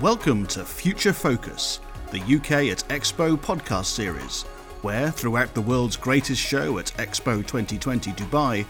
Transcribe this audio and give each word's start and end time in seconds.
Welcome 0.00 0.46
to 0.46 0.64
Future 0.64 1.12
Focus, 1.12 1.78
the 2.10 2.22
UK 2.22 2.70
at 2.72 2.88
Expo 2.88 3.36
podcast 3.36 3.84
series, 3.84 4.44
where 4.80 5.10
throughout 5.10 5.52
the 5.52 5.60
world's 5.60 5.98
greatest 5.98 6.40
show 6.40 6.78
at 6.78 6.86
Expo 6.96 7.46
2020 7.46 8.10
Dubai, 8.12 8.64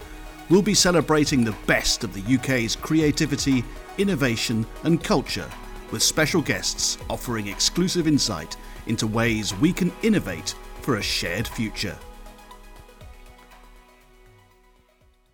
we'll 0.49 0.61
be 0.61 0.73
celebrating 0.73 1.45
the 1.45 1.55
best 1.67 2.03
of 2.03 2.13
the 2.13 2.35
UK's 2.35 2.75
creativity, 2.75 3.63
innovation, 3.97 4.67
and 4.83 5.01
culture, 5.01 5.49
with 5.89 6.03
special 6.03 6.41
guests 6.41 6.97
offering 7.09 7.47
exclusive 7.47 8.07
insight 8.07 8.57
into 8.87 9.07
ways 9.07 9.55
we 9.55 9.71
can 9.71 9.93
innovate 10.03 10.53
for 10.81 10.97
a 10.97 11.01
shared 11.01 11.47
future. 11.47 11.97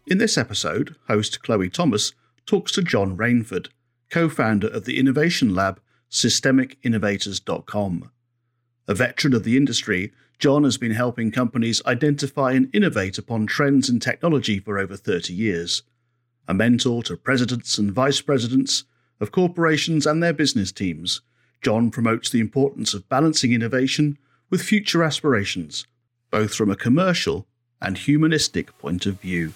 In 0.06 0.20
this 0.20 0.38
episode, 0.38 0.96
host 1.08 1.42
Chloe 1.42 1.72
Thomas 1.72 2.14
talks 2.46 2.72
to 2.74 2.84
John 2.84 3.18
Rainford, 3.18 3.70
co 4.12 4.30
founder 4.30 4.68
of 4.68 4.86
the 4.86 5.00
innovation 5.00 5.56
lab 5.56 5.82
systemicinnovators.com. 6.12 8.12
A 8.88 8.94
veteran 8.94 9.34
of 9.34 9.44
the 9.44 9.58
industry, 9.58 10.14
John 10.40 10.64
has 10.64 10.78
been 10.78 10.92
helping 10.92 11.32
companies 11.32 11.82
identify 11.86 12.54
and 12.54 12.74
innovate 12.74 13.18
upon 13.18 13.48
trends 13.48 13.90
in 13.90 14.00
technology 14.00 14.60
for 14.60 14.78
over 14.78 14.96
30 14.96 15.34
years. 15.34 15.84
A 16.48 16.54
mentor 16.54 17.04
to 17.04 17.18
presidents 17.18 17.78
and 17.78 17.92
vice 17.92 18.22
presidents 18.22 18.86
of 19.20 19.32
corporations 19.32 20.06
and 20.06 20.24
their 20.24 20.34
business 20.34 20.72
teams, 20.72 21.22
John 21.62 21.92
promotes 21.92 22.30
the 22.30 22.40
importance 22.40 22.94
of 22.94 23.10
balancing 23.10 23.52
innovation 23.52 24.18
with 24.50 24.62
future 24.62 25.04
aspirations, 25.04 25.86
both 26.32 26.54
from 26.54 26.70
a 26.70 26.76
commercial 26.76 27.48
and 27.82 27.98
humanistic 27.98 28.78
point 28.78 29.06
of 29.06 29.20
view. 29.20 29.54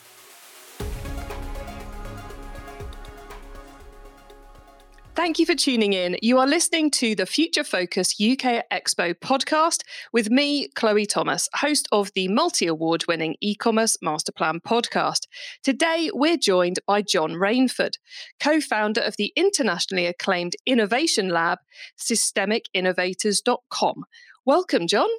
Thank 5.22 5.38
you 5.38 5.46
for 5.46 5.54
tuning 5.54 5.94
in. 5.94 6.18
You 6.24 6.40
are 6.40 6.48
listening 6.48 6.90
to 6.92 7.14
the 7.14 7.28
Future 7.28 7.64
Focus 7.64 8.16
UK 8.20 8.66
Expo 8.74 9.14
podcast 9.14 9.84
with 10.12 10.32
me, 10.32 10.70
Chloe 10.70 11.06
Thomas, 11.06 11.48
host 11.54 11.88
of 11.92 12.12
the 12.16 12.28
multi 12.28 12.66
award 12.66 13.06
winning 13.08 13.36
e 13.40 13.54
commerce 13.54 13.96
master 14.02 14.32
plan 14.32 14.62
podcast. 14.62 15.28
Today, 15.62 16.10
we're 16.12 16.38
joined 16.38 16.80
by 16.88 17.04
John 17.04 17.34
Rainford, 17.34 17.98
co 18.42 18.60
founder 18.60 19.02
of 19.02 19.16
the 19.18 19.32
internationally 19.36 20.08
acclaimed 20.08 20.56
innovation 20.66 21.30
lab, 21.30 21.60
systemicinnovators.com. 22.00 24.04
Welcome, 24.44 24.88
John. 24.88 25.10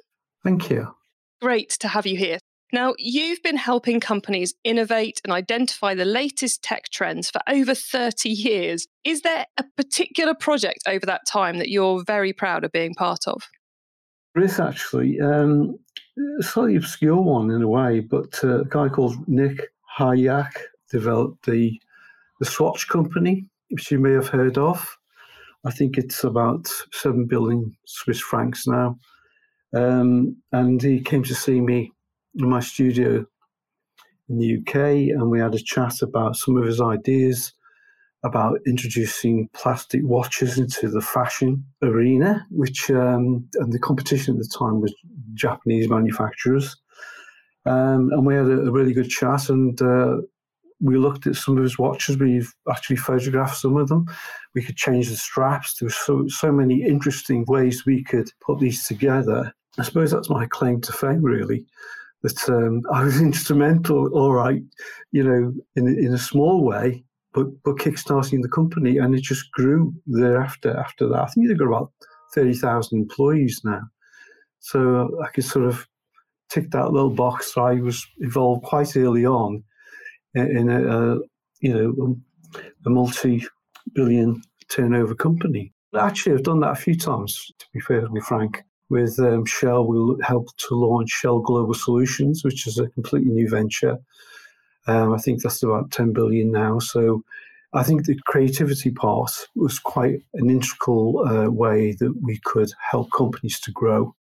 Thank 0.43 0.69
you. 0.69 0.95
Great 1.39 1.69
to 1.79 1.87
have 1.87 2.05
you 2.05 2.17
here. 2.17 2.39
Now, 2.73 2.95
you've 2.97 3.43
been 3.43 3.55
helping 3.55 3.99
companies 3.99 4.55
innovate 4.63 5.21
and 5.23 5.31
identify 5.31 5.93
the 5.93 6.05
latest 6.05 6.63
tech 6.63 6.89
trends 6.89 7.29
for 7.29 7.39
over 7.47 7.75
30 7.75 8.29
years. 8.29 8.87
Is 9.03 9.21
there 9.21 9.45
a 9.59 9.63
particular 9.77 10.33
project 10.33 10.79
over 10.87 11.05
that 11.05 11.27
time 11.27 11.59
that 11.59 11.69
you're 11.69 12.03
very 12.03 12.33
proud 12.33 12.63
of 12.63 12.71
being 12.71 12.95
part 12.95 13.27
of? 13.27 13.43
There 14.33 14.43
is 14.43 14.59
actually 14.59 15.21
um, 15.21 15.77
a 16.39 16.43
slightly 16.43 16.75
obscure 16.75 17.21
one 17.21 17.51
in 17.51 17.61
a 17.61 17.67
way, 17.67 17.99
but 17.99 18.43
uh, 18.43 18.61
a 18.61 18.65
guy 18.65 18.89
called 18.89 19.17
Nick 19.27 19.69
Hayek 19.99 20.53
developed 20.89 21.45
the, 21.45 21.79
the 22.39 22.45
Swatch 22.45 22.87
company, 22.87 23.45
which 23.69 23.91
you 23.91 23.99
may 23.99 24.13
have 24.13 24.29
heard 24.29 24.57
of. 24.57 24.97
I 25.63 25.69
think 25.69 25.99
it's 25.99 26.23
about 26.23 26.67
7 26.91 27.27
billion 27.27 27.77
Swiss 27.85 28.19
francs 28.19 28.65
now. 28.65 28.97
Um, 29.75 30.37
and 30.51 30.81
he 30.81 31.01
came 31.01 31.21
to 31.23 31.35
see 31.35 31.61
me 31.61 31.91
in 32.35 32.49
my 32.49 32.59
studio 32.59 33.25
in 34.29 34.37
the 34.37 34.57
UK, 34.57 34.75
and 35.15 35.29
we 35.29 35.39
had 35.39 35.55
a 35.55 35.59
chat 35.59 36.01
about 36.01 36.35
some 36.35 36.57
of 36.57 36.65
his 36.65 36.81
ideas 36.81 37.53
about 38.23 38.57
introducing 38.65 39.49
plastic 39.53 40.01
watches 40.03 40.57
into 40.57 40.89
the 40.89 41.01
fashion 41.01 41.63
arena, 41.81 42.45
which 42.51 42.89
um, 42.89 43.47
and 43.55 43.73
the 43.73 43.79
competition 43.79 44.35
at 44.35 44.39
the 44.39 44.57
time 44.57 44.79
was 44.79 44.93
Japanese 45.33 45.89
manufacturers. 45.89 46.77
Um, 47.65 48.09
and 48.11 48.25
we 48.25 48.35
had 48.35 48.45
a, 48.45 48.61
a, 48.61 48.71
really 48.71 48.93
good 48.93 49.09
chat, 49.09 49.49
and 49.49 49.81
uh, 49.81 50.17
we 50.81 50.97
looked 50.97 51.27
at 51.27 51.35
some 51.35 51.57
of 51.57 51.63
his 51.63 51.77
watches. 51.77 52.17
We've 52.17 52.53
actually 52.69 52.97
photographed 52.97 53.57
some 53.57 53.77
of 53.77 53.89
them. 53.89 54.05
We 54.53 54.63
could 54.63 54.77
change 54.77 55.09
the 55.09 55.15
straps. 55.15 55.77
There 55.77 55.87
were 55.87 55.91
so 55.91 56.25
so 56.27 56.51
many 56.51 56.83
interesting 56.83 57.45
ways 57.47 57.85
we 57.85 58.03
could 58.03 58.29
put 58.41 58.59
these 58.59 58.85
together. 58.85 59.53
I 59.77 59.83
suppose 59.83 60.11
that's 60.11 60.29
my 60.29 60.45
claim 60.45 60.81
to 60.81 60.93
fame, 60.93 61.23
really 61.23 61.65
that 62.23 62.49
um, 62.49 62.81
I 62.93 63.03
was 63.03 63.21
instrumental, 63.21 64.07
all 64.13 64.33
right, 64.33 64.61
you 65.11 65.23
know, 65.23 65.53
in 65.75 65.87
in 65.87 66.13
a 66.13 66.17
small 66.17 66.63
way, 66.63 67.03
but 67.33 67.47
but 67.63 67.75
kickstarting 67.75 68.41
the 68.41 68.49
company, 68.49 68.97
and 68.97 69.13
it 69.15 69.21
just 69.21 69.51
grew 69.51 69.93
thereafter. 70.07 70.75
After 70.77 71.07
that, 71.09 71.21
I 71.21 71.27
think 71.27 71.47
they've 71.47 71.57
got 71.57 71.67
about 71.67 71.91
thirty 72.33 72.53
thousand 72.53 72.99
employees 72.99 73.61
now, 73.63 73.81
so 74.59 75.21
I 75.23 75.27
could 75.29 75.45
sort 75.45 75.65
of 75.65 75.87
tick 76.49 76.71
that 76.71 76.91
little 76.91 77.09
box. 77.09 77.57
I 77.57 77.75
was 77.75 78.05
involved 78.19 78.63
quite 78.63 78.95
early 78.95 79.25
on 79.25 79.63
in, 80.35 80.69
a, 80.69 81.15
a 81.15 81.19
you 81.61 81.73
know 81.73 82.15
a 82.85 82.89
multi-billion 82.89 84.41
turnover 84.69 85.15
company. 85.15 85.73
Actually, 85.97 86.33
I've 86.35 86.43
done 86.43 86.59
that 86.61 86.71
a 86.71 86.75
few 86.75 86.97
times. 86.97 87.51
To 87.59 87.65
be 87.73 87.79
fairly 87.79 88.21
frank, 88.21 88.63
with 88.93 89.17
um, 89.17 89.43
Shell, 89.45 89.87
we 89.87 90.23
helped 90.23 90.55
to 90.67 90.75
launch 90.75 91.09
Shell 91.09 91.39
Global 91.39 91.73
Solutions, 91.73 92.43
which 92.43 92.67
is 92.67 92.77
a 92.77 92.87
completely 92.89 93.31
new 93.31 93.49
venture. 93.49 93.97
Um, 94.85 95.13
I 95.13 95.17
think 95.17 95.41
that's 95.41 95.63
about 95.63 95.89
10 95.89 96.13
billion 96.13 96.51
now. 96.51 96.77
So 96.77 97.23
I 97.73 97.81
think 97.81 98.05
the 98.05 98.19
creativity 98.27 98.91
part 98.91 99.31
was 99.55 99.79
quite 99.79 100.21
an 100.35 100.51
integral 100.51 101.27
uh, 101.27 101.49
way 101.49 101.93
that 101.93 102.13
we 102.21 102.39
could 102.43 102.71
help 102.91 103.11
companies 103.11 103.59
to 103.61 103.71
grow. 103.71 104.15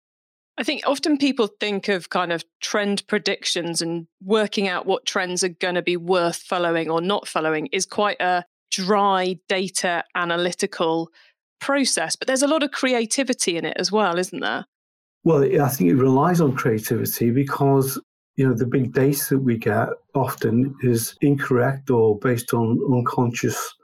I 0.59 0.65
think 0.65 0.83
often 0.87 1.17
people 1.17 1.47
think 1.47 1.89
of 1.89 2.11
kind 2.11 2.31
of 2.31 2.45
trend 2.61 3.07
predictions 3.07 3.81
and 3.81 4.07
working 4.23 4.69
out 4.69 4.85
what 4.85 5.07
trends 5.07 5.43
are 5.43 5.49
going 5.49 5.77
to 5.77 5.83
be 5.83 5.97
worth 5.97 6.43
following 6.43 6.91
or 6.91 7.01
not 7.01 7.27
following 7.27 7.69
is 7.73 7.87
quite 7.87 8.21
a 8.21 8.45
dry 8.71 9.39
data 9.49 10.05
analytical 10.15 11.11
process, 11.61 12.17
but 12.17 12.27
there's 12.27 12.43
a 12.43 12.49
lot 12.49 12.63
of 12.63 12.71
creativity 12.71 13.57
in 13.57 13.65
it 13.65 13.77
as 13.79 13.91
well, 13.93 14.19
isn't 14.19 14.41
there? 14.41 14.67
Well, 15.25 15.43
I 15.43 15.69
think 15.69 15.91
it 15.91 15.97
relies 15.97 16.41
on 16.41 16.57
creativity 16.57 17.31
because 17.31 18.01
you 18.37 18.49
know 18.49 18.55
the 18.55 18.67
big 18.67 18.93
data 18.93 19.31
that 19.31 19.41
we 19.41 19.59
get 19.59 19.89
often 20.15 20.75
is 20.83 21.17
incorrect 21.21 21.91
or 21.91 22.19
based 22.19 22.55
on 22.55 22.79
unconscious 22.93 23.75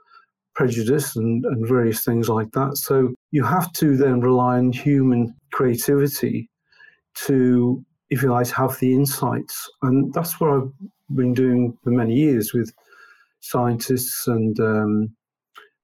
prejudice 0.55 1.15
and, 1.17 1.45
and 1.45 1.67
various 1.67 2.03
things 2.03 2.29
like 2.29 2.51
that. 2.53 2.77
So 2.77 3.13
you 3.31 3.43
have 3.43 3.71
to 3.73 3.97
then 3.97 4.21
rely 4.21 4.57
on 4.57 4.71
human 4.71 5.35
creativity 5.51 6.49
to, 7.25 7.83
if 8.09 8.23
you 8.23 8.31
like, 8.31 8.47
have 8.51 8.79
the 8.79 8.93
insights. 8.93 9.69
And 9.81 10.13
that's 10.13 10.39
what 10.39 10.51
I've 10.51 10.71
been 11.15 11.33
doing 11.33 11.77
for 11.83 11.91
many 11.91 12.15
years 12.15 12.53
with 12.53 12.73
scientists 13.41 14.27
and 14.27 14.59
um, 14.59 15.15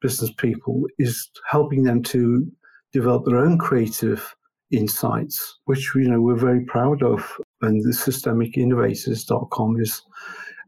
business 0.02 0.32
people 0.38 0.84
is 1.00 1.30
helping 1.50 1.84
them 1.84 2.02
to 2.04 2.46
develop 2.94 3.26
their 3.26 3.38
own 3.38 3.58
creative 3.58 4.36
insights, 4.72 5.60
which 5.66 5.92
you 5.96 6.10
know 6.10 6.22
we're 6.22 6.36
very 6.36 6.64
proud 6.66 7.04
of. 7.04 7.24
And 7.62 7.84
the 7.84 7.90
systemicinnovators.com 7.90 9.80
is 9.80 10.02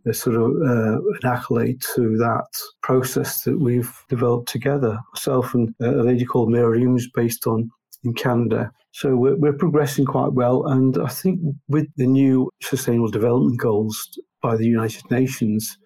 a 0.06 0.14
sort 0.14 0.36
of 0.36 0.44
uh, 0.44 0.98
an 0.98 1.26
accolade 1.26 1.82
to 1.96 2.18
that 2.18 2.48
process 2.82 3.44
that 3.44 3.60
we've 3.60 3.94
developed 4.10 4.50
together. 4.50 5.00
Myself 5.14 5.54
and 5.54 5.74
a 5.82 6.04
lady 6.04 6.26
called 6.26 6.52
Mary 6.52 6.84
who's 6.84 7.10
based 7.14 7.48
on 7.48 7.70
in 8.04 8.14
Canada. 8.14 8.72
So 8.92 9.16
we're, 9.16 9.38
we're 9.38 9.54
progressing 9.54 10.06
quite 10.06 10.34
well. 10.34 10.68
And 10.68 10.98
I 10.98 11.08
think 11.08 11.40
with 11.68 11.88
the 11.96 12.06
new 12.06 12.50
Sustainable 12.62 13.10
Development 13.10 13.60
Goals 13.60 14.20
by 14.42 14.58
the 14.58 14.66
United 14.66 15.10
Nations, 15.10 15.78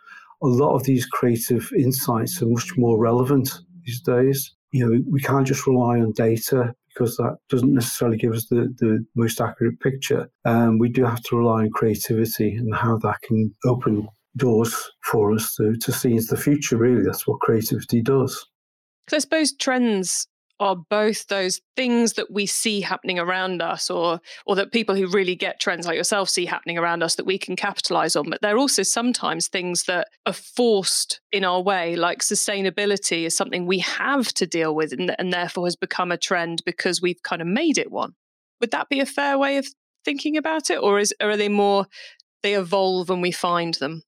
a 0.41 0.47
lot 0.47 0.75
of 0.75 0.83
these 0.83 1.05
creative 1.05 1.69
insights 1.77 2.41
are 2.41 2.47
much 2.47 2.77
more 2.77 2.99
relevant 2.99 3.49
these 3.85 4.01
days. 4.01 4.53
You 4.71 4.87
know, 4.87 4.99
we 5.09 5.21
can't 5.21 5.47
just 5.47 5.65
rely 5.65 5.99
on 5.99 6.11
data 6.11 6.73
because 6.89 7.15
that 7.17 7.37
doesn't 7.49 7.73
necessarily 7.73 8.17
give 8.17 8.33
us 8.33 8.47
the, 8.47 8.73
the 8.79 9.05
most 9.15 9.39
accurate 9.39 9.79
picture. 9.79 10.29
Um, 10.45 10.79
we 10.79 10.89
do 10.89 11.05
have 11.05 11.21
to 11.23 11.37
rely 11.37 11.63
on 11.63 11.69
creativity 11.71 12.55
and 12.55 12.75
how 12.75 12.97
that 12.97 13.21
can 13.21 13.53
open 13.65 14.07
doors 14.35 14.91
for 15.03 15.33
us 15.33 15.55
to, 15.55 15.75
to 15.77 15.91
see 15.91 16.13
into 16.13 16.27
the 16.35 16.41
future, 16.41 16.77
really. 16.77 17.03
That's 17.03 17.27
what 17.27 17.39
creativity 17.39 18.01
does. 18.01 18.45
So 19.09 19.17
I 19.17 19.19
suppose 19.19 19.53
trends 19.53 20.27
are 20.59 20.75
both 20.75 21.27
those 21.27 21.61
things 21.75 22.13
that 22.13 22.31
we 22.31 22.45
see 22.45 22.81
happening 22.81 23.19
around 23.19 23.61
us 23.61 23.89
or 23.89 24.19
or 24.45 24.55
that 24.55 24.71
people 24.71 24.95
who 24.95 25.07
really 25.07 25.35
get 25.35 25.59
trends 25.59 25.85
like 25.85 25.95
yourself 25.95 26.29
see 26.29 26.45
happening 26.45 26.77
around 26.77 27.03
us 27.03 27.15
that 27.15 27.25
we 27.25 27.37
can 27.37 27.55
capitalize 27.55 28.15
on. 28.15 28.29
But 28.29 28.41
they're 28.41 28.57
also 28.57 28.83
sometimes 28.83 29.47
things 29.47 29.83
that 29.83 30.07
are 30.25 30.33
forced 30.33 31.21
in 31.31 31.43
our 31.43 31.61
way 31.61 31.95
like 31.95 32.19
sustainability 32.19 33.23
is 33.23 33.37
something 33.37 33.65
we 33.65 33.79
have 33.79 34.33
to 34.33 34.47
deal 34.47 34.73
with 34.73 34.93
and, 34.93 35.15
and 35.19 35.31
therefore 35.31 35.65
has 35.65 35.75
become 35.75 36.11
a 36.11 36.17
trend 36.17 36.63
because 36.65 37.01
we've 37.01 37.21
kind 37.23 37.41
of 37.41 37.47
made 37.47 37.77
it 37.77 37.91
one. 37.91 38.13
Would 38.59 38.71
that 38.71 38.89
be 38.89 38.99
a 38.99 39.05
fair 39.05 39.37
way 39.37 39.57
of 39.57 39.67
thinking 40.03 40.37
about 40.37 40.69
it? 40.69 40.77
Or 40.77 40.99
is 40.99 41.13
are 41.21 41.37
they 41.37 41.49
more 41.49 41.85
they 42.41 42.55
evolve 42.55 43.09
and 43.09 43.21
we 43.21 43.31
find 43.31 43.75
them? 43.75 44.03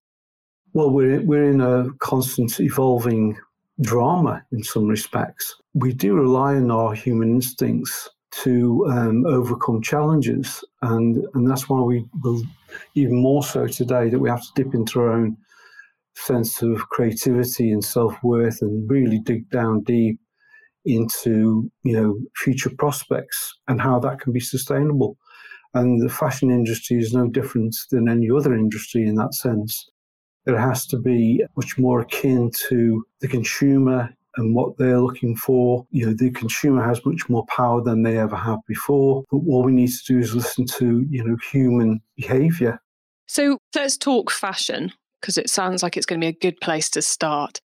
Well 0.73 0.89
we're 0.89 1.21
we're 1.21 1.49
in 1.49 1.61
a 1.61 1.89
constant 1.99 2.59
evolving 2.59 3.37
drama 3.81 4.43
in 4.51 4.63
some 4.63 4.87
respects. 4.87 5.55
We 5.73 5.93
do 5.93 6.15
rely 6.15 6.55
on 6.55 6.71
our 6.71 6.93
human 6.93 7.29
instincts 7.29 8.09
to 8.43 8.85
um, 8.89 9.25
overcome 9.25 9.81
challenges, 9.81 10.63
and 10.81 11.25
and 11.33 11.49
that's 11.49 11.69
why 11.69 11.81
we 11.81 12.05
will 12.23 12.41
even 12.95 13.15
more 13.21 13.43
so 13.43 13.67
today 13.67 14.09
that 14.09 14.19
we 14.19 14.29
have 14.29 14.41
to 14.41 14.51
dip 14.55 14.73
into 14.73 14.99
our 14.99 15.11
own 15.11 15.37
sense 16.15 16.61
of 16.61 16.89
creativity 16.89 17.71
and 17.71 17.83
self 17.83 18.15
worth 18.23 18.61
and 18.61 18.89
really 18.89 19.19
dig 19.19 19.49
down 19.49 19.81
deep 19.83 20.19
into 20.85 21.69
you 21.83 21.93
know 21.93 22.17
future 22.37 22.71
prospects 22.77 23.57
and 23.67 23.81
how 23.81 23.99
that 23.99 24.19
can 24.19 24.33
be 24.33 24.39
sustainable. 24.39 25.17
And 25.73 26.01
the 26.01 26.09
fashion 26.09 26.49
industry 26.49 26.97
is 26.97 27.13
no 27.13 27.27
different 27.27 27.75
than 27.91 28.09
any 28.09 28.29
other 28.31 28.55
industry 28.55 29.05
in 29.07 29.15
that 29.15 29.35
sense. 29.35 29.89
It 30.45 30.57
has 30.57 30.85
to 30.87 30.97
be 30.97 31.43
much 31.55 31.77
more 31.77 32.01
akin 32.01 32.51
to 32.69 33.05
the 33.19 33.27
consumer 33.27 34.09
and 34.37 34.55
what 34.55 34.77
they're 34.77 34.99
looking 34.99 35.35
for. 35.35 35.85
You 35.91 36.07
know, 36.07 36.13
the 36.13 36.31
consumer 36.31 36.83
has 36.83 37.05
much 37.05 37.29
more 37.29 37.45
power 37.47 37.81
than 37.83 38.03
they 38.03 38.17
ever 38.17 38.35
have 38.35 38.59
before. 38.67 39.23
But 39.31 39.39
what 39.39 39.65
we 39.65 39.71
need 39.71 39.89
to 39.89 40.13
do 40.13 40.19
is 40.19 40.35
listen 40.35 40.65
to, 40.65 41.05
you 41.09 41.23
know, 41.23 41.37
human 41.51 42.01
behavior. 42.15 42.79
So 43.27 43.59
let's 43.75 43.97
talk 43.97 44.31
fashion 44.31 44.91
because 45.21 45.37
it 45.37 45.49
sounds 45.49 45.83
like 45.83 45.97
it's 45.97 46.05
going 46.05 46.21
to 46.21 46.25
be 46.25 46.35
a 46.35 46.39
good 46.39 46.59
place 46.61 46.89
to 46.91 47.01
start. 47.01 47.59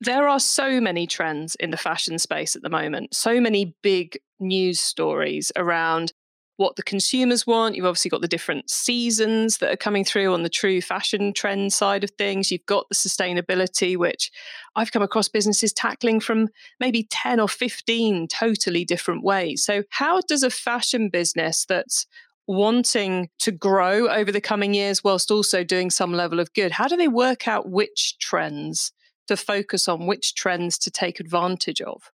There 0.00 0.28
are 0.28 0.38
so 0.38 0.80
many 0.80 1.06
trends 1.06 1.56
in 1.56 1.70
the 1.70 1.76
fashion 1.76 2.18
space 2.18 2.54
at 2.54 2.62
the 2.62 2.68
moment, 2.68 3.14
so 3.14 3.40
many 3.40 3.74
big 3.82 4.18
news 4.38 4.80
stories 4.80 5.50
around 5.56 6.12
what 6.58 6.74
the 6.74 6.82
consumers 6.82 7.46
want. 7.46 7.76
You've 7.76 7.86
obviously 7.86 8.10
got 8.10 8.20
the 8.20 8.28
different 8.28 8.68
seasons 8.68 9.58
that 9.58 9.72
are 9.72 9.76
coming 9.76 10.04
through 10.04 10.34
on 10.34 10.42
the 10.42 10.48
true 10.48 10.80
fashion 10.82 11.32
trend 11.32 11.72
side 11.72 12.02
of 12.02 12.10
things. 12.10 12.50
You've 12.50 12.66
got 12.66 12.88
the 12.88 12.96
sustainability, 12.96 13.96
which 13.96 14.30
I've 14.74 14.90
come 14.90 15.02
across 15.02 15.28
businesses 15.28 15.72
tackling 15.72 16.18
from 16.18 16.48
maybe 16.80 17.06
10 17.10 17.38
or 17.38 17.48
15 17.48 18.26
totally 18.26 18.84
different 18.84 19.22
ways. 19.22 19.64
So, 19.64 19.84
how 19.90 20.20
does 20.26 20.42
a 20.42 20.50
fashion 20.50 21.08
business 21.08 21.64
that's 21.64 22.06
wanting 22.48 23.28
to 23.38 23.52
grow 23.52 24.08
over 24.08 24.32
the 24.32 24.40
coming 24.40 24.74
years 24.74 25.04
whilst 25.04 25.30
also 25.30 25.62
doing 25.62 25.90
some 25.90 26.12
level 26.12 26.40
of 26.40 26.52
good, 26.54 26.72
how 26.72 26.88
do 26.88 26.96
they 26.96 27.08
work 27.08 27.46
out 27.46 27.68
which 27.68 28.18
trends 28.18 28.90
to 29.28 29.36
focus 29.36 29.86
on, 29.86 30.06
which 30.06 30.34
trends 30.34 30.76
to 30.78 30.90
take 30.90 31.20
advantage 31.20 31.80
of? 31.82 32.10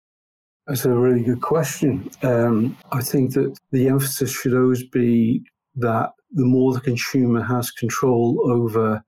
That's 0.67 0.85
a 0.85 0.91
really 0.91 1.25
good 1.25 1.41
question. 1.41 2.09
Um, 2.23 2.77
I 2.93 3.01
think 3.01 3.35
that 3.35 3.59
the 3.73 3.89
emphasis 3.89 4.31
should 4.31 4.55
always 4.55 4.85
be 4.85 5.43
that 5.77 6.11
the 6.33 6.45
more 6.45 6.73
the 6.73 6.81
consumer 6.81 7.43
has 7.43 7.71
control 7.71 8.41
over 8.51 9.03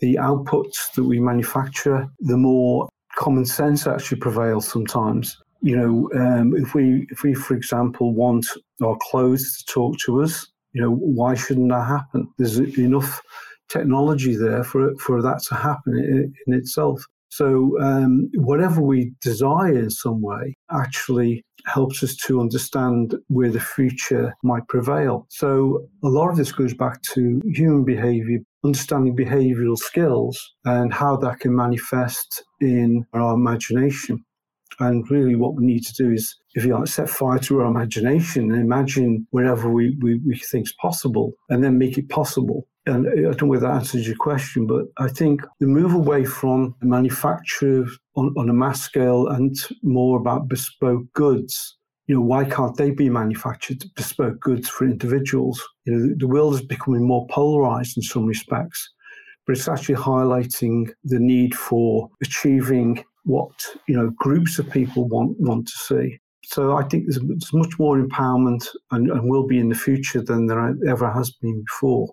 the 0.00 0.14
outputs 0.14 0.92
that 0.94 1.04
we 1.04 1.20
manufacture, 1.20 2.08
the 2.20 2.36
more 2.36 2.88
common 3.16 3.44
sense 3.44 3.86
actually 3.86 4.18
prevails 4.18 4.66
sometimes. 4.66 5.36
You 5.60 5.76
know, 5.76 6.10
um, 6.14 6.54
if 6.56 6.74
we, 6.74 7.06
if 7.10 7.22
we, 7.22 7.34
for 7.34 7.54
example, 7.54 8.14
want 8.14 8.46
our 8.82 8.96
clothes 9.00 9.58
to 9.58 9.72
talk 9.72 9.98
to 10.00 10.22
us, 10.22 10.46
you 10.72 10.80
know, 10.80 10.92
why 10.92 11.34
shouldn't 11.34 11.70
that 11.70 11.86
happen? 11.86 12.28
There's 12.38 12.58
enough 12.78 13.20
technology 13.68 14.36
there 14.36 14.64
for 14.64 14.94
for 14.96 15.20
that 15.20 15.42
to 15.48 15.54
happen 15.54 15.98
in, 15.98 16.34
in 16.46 16.54
itself. 16.54 17.04
So, 17.38 17.80
um, 17.80 18.28
whatever 18.34 18.80
we 18.80 19.12
desire 19.20 19.78
in 19.78 19.90
some 19.90 20.20
way 20.20 20.56
actually 20.72 21.44
helps 21.66 22.02
us 22.02 22.16
to 22.26 22.40
understand 22.40 23.14
where 23.28 23.52
the 23.52 23.60
future 23.60 24.34
might 24.42 24.66
prevail. 24.66 25.24
So, 25.30 25.86
a 26.02 26.08
lot 26.08 26.30
of 26.30 26.36
this 26.36 26.50
goes 26.50 26.74
back 26.74 27.00
to 27.14 27.40
human 27.44 27.84
behavior, 27.84 28.40
understanding 28.64 29.16
behavioral 29.16 29.78
skills, 29.78 30.36
and 30.64 30.92
how 30.92 31.14
that 31.18 31.38
can 31.38 31.54
manifest 31.54 32.42
in 32.60 33.06
our 33.12 33.34
imagination. 33.34 34.24
And 34.80 35.08
really, 35.08 35.36
what 35.36 35.54
we 35.54 35.64
need 35.64 35.84
to 35.86 35.94
do 35.94 36.10
is, 36.10 36.36
if 36.54 36.64
you 36.64 36.76
like, 36.76 36.88
set 36.88 37.08
fire 37.08 37.38
to 37.38 37.60
our 37.60 37.66
imagination 37.66 38.50
and 38.50 38.60
imagine 38.60 39.28
wherever 39.30 39.70
we, 39.70 39.96
we, 40.02 40.20
we 40.26 40.36
think 40.38 40.66
is 40.66 40.74
possible 40.82 41.34
and 41.50 41.62
then 41.62 41.78
make 41.78 41.98
it 41.98 42.08
possible 42.08 42.66
and 42.88 43.06
I 43.08 43.22
don't 43.22 43.42
know 43.42 43.48
whether 43.48 43.66
that 43.66 43.74
answers 43.74 44.06
your 44.06 44.16
question, 44.16 44.66
but 44.66 44.86
I 44.98 45.08
think 45.08 45.42
the 45.60 45.66
move 45.66 45.94
away 45.94 46.24
from 46.24 46.74
manufacture 46.80 47.86
on, 48.16 48.34
on 48.36 48.48
a 48.48 48.54
mass 48.54 48.80
scale 48.80 49.28
and 49.28 49.54
more 49.82 50.18
about 50.18 50.48
bespoke 50.48 51.12
goods 51.12 51.78
you 52.08 52.14
know, 52.14 52.22
why 52.22 52.44
can't 52.44 52.76
they 52.76 52.90
be 52.90 53.10
manufactured 53.10 53.84
bespoke 53.94 54.40
goods 54.40 54.68
for 54.68 54.86
individuals? 54.86 55.62
You 55.84 55.92
know, 55.92 56.14
the, 56.16 56.26
world 56.26 56.54
is 56.54 56.62
becoming 56.62 57.06
more 57.06 57.26
polarized 57.28 57.98
in 57.98 58.02
some 58.02 58.24
respects, 58.24 58.90
but 59.46 59.56
it's 59.56 59.68
actually 59.68 59.96
highlighting 59.96 60.90
the 61.04 61.20
need 61.20 61.54
for 61.54 62.08
achieving 62.22 63.04
what 63.24 63.52
you 63.86 63.94
know 63.94 64.10
groups 64.16 64.58
of 64.58 64.70
people 64.70 65.06
want 65.06 65.38
want 65.38 65.66
to 65.68 65.74
see. 65.76 66.18
So 66.44 66.78
I 66.78 66.84
think 66.84 67.04
there's, 67.04 67.20
there's 67.22 67.52
much 67.52 67.78
more 67.78 67.98
empowerment 67.98 68.66
and, 68.90 69.10
and 69.10 69.28
will 69.28 69.46
be 69.46 69.58
in 69.58 69.68
the 69.68 69.74
future 69.74 70.22
than 70.22 70.46
there 70.46 70.74
ever 70.88 71.12
has 71.12 71.30
been 71.30 71.62
before 71.62 72.08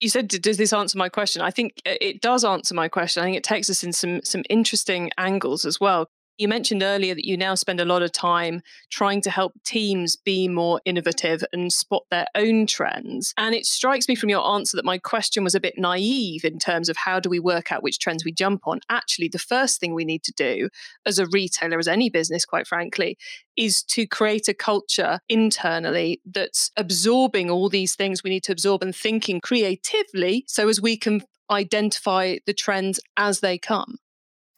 you 0.00 0.08
said 0.08 0.28
does 0.28 0.56
this 0.56 0.72
answer 0.72 0.98
my 0.98 1.08
question? 1.08 1.42
I 1.42 1.50
think 1.50 1.80
uh, 1.86 1.94
it 2.00 2.20
does 2.20 2.44
answer 2.44 2.74
my 2.74 2.88
question. 2.88 3.22
I 3.22 3.26
think 3.26 3.36
it 3.36 3.44
takes 3.44 3.70
us 3.70 3.82
in 3.82 3.92
some 3.92 4.22
some 4.24 4.42
interesting 4.48 5.10
angles 5.18 5.64
as 5.64 5.80
well 5.80 6.08
you 6.38 6.48
mentioned 6.48 6.82
earlier 6.82 7.14
that 7.14 7.24
you 7.24 7.36
now 7.36 7.54
spend 7.54 7.80
a 7.80 7.84
lot 7.84 8.02
of 8.02 8.12
time 8.12 8.62
trying 8.90 9.20
to 9.22 9.30
help 9.30 9.52
teams 9.64 10.16
be 10.16 10.48
more 10.48 10.80
innovative 10.84 11.42
and 11.52 11.72
spot 11.72 12.04
their 12.10 12.26
own 12.34 12.66
trends. 12.66 13.32
And 13.36 13.54
it 13.54 13.66
strikes 13.66 14.08
me 14.08 14.14
from 14.14 14.28
your 14.28 14.46
answer 14.46 14.76
that 14.76 14.84
my 14.84 14.98
question 14.98 15.44
was 15.44 15.54
a 15.54 15.60
bit 15.60 15.78
naive 15.78 16.44
in 16.44 16.58
terms 16.58 16.88
of 16.88 16.96
how 16.96 17.20
do 17.20 17.28
we 17.28 17.38
work 17.38 17.72
out 17.72 17.82
which 17.82 17.98
trends 17.98 18.24
we 18.24 18.32
jump 18.32 18.66
on. 18.66 18.80
Actually, 18.88 19.28
the 19.28 19.38
first 19.38 19.80
thing 19.80 19.94
we 19.94 20.04
need 20.04 20.22
to 20.24 20.32
do 20.32 20.68
as 21.06 21.18
a 21.18 21.26
retailer, 21.26 21.78
as 21.78 21.88
any 21.88 22.10
business, 22.10 22.44
quite 22.44 22.66
frankly, 22.66 23.16
is 23.56 23.82
to 23.82 24.06
create 24.06 24.48
a 24.48 24.54
culture 24.54 25.20
internally 25.28 26.20
that's 26.26 26.70
absorbing 26.76 27.50
all 27.50 27.68
these 27.68 27.94
things 27.94 28.22
we 28.22 28.30
need 28.30 28.44
to 28.44 28.52
absorb 28.52 28.82
and 28.82 28.94
thinking 28.94 29.40
creatively 29.40 30.44
so 30.46 30.68
as 30.68 30.80
we 30.80 30.96
can 30.96 31.22
identify 31.50 32.36
the 32.44 32.52
trends 32.52 33.00
as 33.16 33.40
they 33.40 33.56
come. 33.56 33.96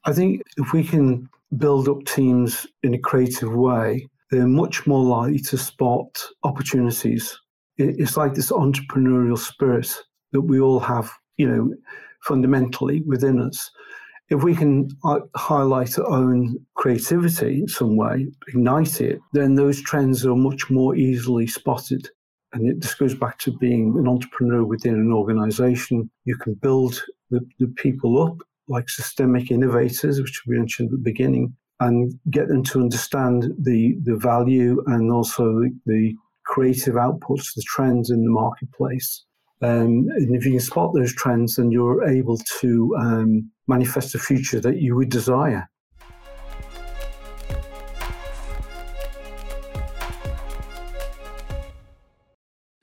I 0.05 0.13
think 0.13 0.43
if 0.57 0.73
we 0.73 0.85
can 0.85 1.29
build 1.57 1.89
up 1.89 2.05
teams 2.05 2.67
in 2.83 2.95
a 2.95 2.99
creative 2.99 3.55
way, 3.55 4.07
they're 4.31 4.47
much 4.47 4.87
more 4.87 5.05
likely 5.05 5.39
to 5.39 5.57
spot 5.57 6.23
opportunities. 6.43 7.39
It's 7.79 8.17
like 8.17 8.35
this 8.35 8.53
entrepreneurial 8.53 9.39
spirit 9.39 9.91
that 10.33 10.43
we 10.43 10.61
all 10.61 10.81
have, 10.81 11.11
you 11.37 11.49
know, 11.49 11.75
fundamentally 12.23 13.03
within 13.07 13.41
us. 13.41 13.71
If 14.29 14.43
we 14.43 14.55
can 14.55 14.91
highlight 15.37 15.99
our 15.99 16.07
own 16.07 16.59
creativity 16.75 17.61
in 17.61 17.69
some 17.69 17.97
way, 17.97 18.27
ignite 18.49 19.01
it, 19.01 19.21
then 19.33 19.55
those 19.55 19.81
trends 19.81 20.27
are 20.27 20.37
much 20.37 20.69
more 20.69 20.95
easily 20.97 21.47
spotted. 21.47 22.07
And 22.53 22.69
it 22.69 22.81
just 22.81 22.99
goes 22.99 23.15
back 23.15 23.39
to 23.41 23.57
being 23.57 23.97
an 23.97 24.07
entrepreneur 24.07 24.65
within 24.65 24.95
an 24.95 25.13
organization. 25.13 26.11
You 26.25 26.37
can 26.37 26.55
build 26.55 27.03
the, 27.31 27.41
the 27.59 27.69
people 27.69 28.23
up 28.23 28.39
like 28.69 28.89
systemic 28.89 29.51
innovators, 29.51 30.21
which 30.21 30.43
we 30.47 30.57
mentioned 30.57 30.89
at 30.89 30.93
the 30.93 30.99
beginning, 30.99 31.55
and 31.81 32.13
get 32.31 32.49
them 32.49 32.63
to 32.65 32.81
understand 32.81 33.53
the, 33.59 33.97
the 34.03 34.17
value 34.17 34.83
and 34.87 35.13
also 35.13 35.45
the, 35.45 35.71
the 35.87 36.15
creative 36.47 36.95
outputs, 36.95 37.55
the 37.55 37.63
trends 37.67 38.11
in 38.11 38.25
the 38.25 38.31
marketplace. 38.31 39.25
Um, 39.61 40.07
and 40.15 40.35
if 40.35 40.45
you 40.45 40.53
can 40.53 40.61
spot 40.61 40.95
those 40.95 41.15
trends, 41.15 41.57
then 41.57 41.71
you're 41.71 42.05
able 42.05 42.39
to 42.61 42.97
um, 42.99 43.51
manifest 43.67 44.15
a 44.15 44.19
future 44.19 44.61
that 44.61 44.81
you 44.81 44.95
would 44.97 45.11
desire. 45.11 45.69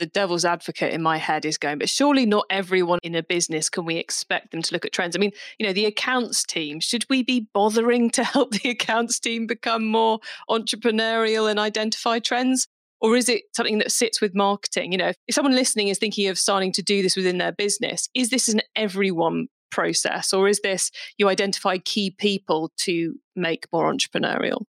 The 0.05 0.11
devil's 0.11 0.45
advocate 0.45 0.93
in 0.93 1.01
my 1.01 1.17
head 1.17 1.45
is 1.45 1.57
going, 1.57 1.79
but 1.79 1.89
surely 1.89 2.27
not 2.27 2.45
everyone 2.51 2.99
in 3.01 3.15
a 3.15 3.23
business 3.23 3.69
can 3.69 3.85
we 3.85 3.97
expect 3.97 4.51
them 4.51 4.61
to 4.61 4.71
look 4.71 4.85
at 4.85 4.91
trends? 4.91 5.15
I 5.15 5.19
mean, 5.19 5.31
you 5.57 5.65
know, 5.65 5.73
the 5.73 5.85
accounts 5.85 6.43
team, 6.43 6.79
should 6.79 7.07
we 7.09 7.23
be 7.23 7.47
bothering 7.55 8.11
to 8.11 8.23
help 8.23 8.51
the 8.61 8.69
accounts 8.69 9.19
team 9.19 9.47
become 9.47 9.83
more 9.83 10.19
entrepreneurial 10.47 11.49
and 11.49 11.59
identify 11.59 12.19
trends? 12.19 12.67
Or 13.01 13.15
is 13.15 13.29
it 13.29 13.45
something 13.55 13.79
that 13.79 13.91
sits 13.91 14.21
with 14.21 14.35
marketing? 14.35 14.91
You 14.91 14.99
know, 14.99 15.11
if 15.27 15.33
someone 15.33 15.55
listening 15.55 15.87
is 15.87 15.97
thinking 15.97 16.27
of 16.27 16.37
starting 16.37 16.71
to 16.73 16.83
do 16.83 17.01
this 17.01 17.15
within 17.15 17.39
their 17.39 17.51
business, 17.51 18.07
is 18.13 18.29
this 18.29 18.47
an 18.47 18.61
everyone 18.75 19.47
process 19.71 20.33
or 20.33 20.47
is 20.47 20.61
this 20.61 20.91
you 21.17 21.27
identify 21.29 21.79
key 21.79 22.11
people 22.11 22.71
to 22.77 23.15
make 23.35 23.65
more 23.73 23.91
entrepreneurial? 23.91 24.65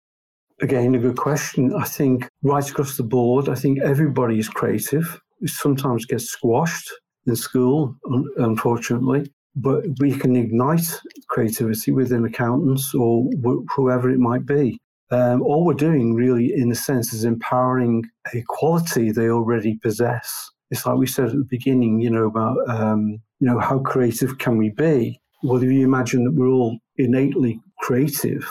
Again, 0.63 0.95
a 0.95 0.99
good 0.99 1.17
question. 1.17 1.73
I 1.75 1.85
think 1.85 2.29
right 2.43 2.69
across 2.69 2.97
the 2.97 3.03
board, 3.03 3.49
I 3.49 3.55
think 3.55 3.81
everybody 3.81 4.39
is 4.39 4.49
creative. 4.49 5.19
It 5.41 5.49
sometimes 5.49 6.05
gets 6.05 6.27
squashed 6.27 6.91
in 7.27 7.35
school, 7.35 7.97
unfortunately, 8.37 9.33
but 9.57 9.85
we 10.01 10.13
can 10.13 10.37
ignite 10.37 11.01
creativity 11.29 11.93
within 11.93 12.27
accountants 12.27 12.95
or 12.95 13.25
wh- 13.43 13.65
whoever 13.75 14.11
it 14.11 14.19
might 14.19 14.45
be. 14.45 14.79
Um, 15.11 15.43
all 15.43 15.65
we're 15.65 15.75
doing, 15.75 16.15
really, 16.15 16.53
in 16.55 16.71
a 16.71 16.75
sense, 16.75 17.13
is 17.15 17.25
empowering 17.25 18.05
a 18.35 18.43
quality 18.47 19.11
they 19.11 19.31
already 19.31 19.77
possess. 19.83 20.51
It's 20.71 20.85
like 20.85 20.99
we 20.99 21.07
said 21.07 21.29
at 21.29 21.33
the 21.33 21.47
beginning, 21.49 22.01
you 22.01 22.11
know, 22.11 22.27
about 22.27 22.57
um, 22.69 23.19
you 23.41 23.49
know 23.49 23.59
how 23.59 23.81
creative 23.81 24.39
can 24.39 24.57
we 24.59 24.71
be? 24.71 25.19
Well, 25.43 25.57
if 25.57 25.65
you 25.65 25.85
imagine 25.85 26.25
that 26.25 26.35
we're 26.35 26.49
all 26.49 26.79
innately 26.97 27.61
creative, 27.81 28.47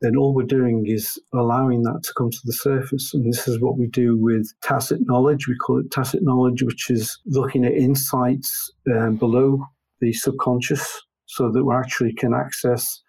then 0.00 0.16
all 0.16 0.34
we're 0.34 0.44
doing 0.44 0.86
is 0.86 1.18
allowing 1.34 1.82
that 1.82 2.00
to 2.04 2.12
come 2.16 2.30
to 2.30 2.40
the 2.44 2.52
surface. 2.52 3.12
And 3.12 3.30
this 3.30 3.46
is 3.46 3.60
what 3.60 3.78
we 3.78 3.86
do 3.86 4.16
with 4.16 4.50
tacit 4.62 5.00
knowledge. 5.02 5.46
We 5.46 5.56
call 5.56 5.80
it 5.80 5.90
tacit 5.90 6.22
knowledge, 6.22 6.62
which 6.62 6.90
is 6.90 7.18
looking 7.26 7.64
at 7.64 7.72
insights 7.72 8.70
um, 8.94 9.16
below 9.16 9.62
the 10.00 10.12
subconscious 10.12 11.02
so 11.26 11.50
that 11.52 11.64
we 11.64 11.74
actually 11.74 12.14
can 12.14 12.34
access 12.34 13.02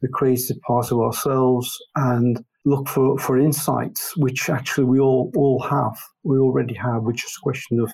the 0.00 0.08
creative 0.08 0.60
part 0.62 0.92
of 0.92 1.00
ourselves 1.00 1.76
and 1.96 2.44
look 2.64 2.88
for, 2.88 3.18
for 3.18 3.38
insights, 3.38 4.16
which 4.16 4.48
actually 4.48 4.84
we 4.84 5.00
all, 5.00 5.32
all 5.36 5.60
have, 5.62 5.98
we 6.22 6.38
already 6.38 6.74
have, 6.74 7.02
which 7.02 7.24
is 7.24 7.34
a 7.36 7.42
question 7.42 7.80
of 7.80 7.92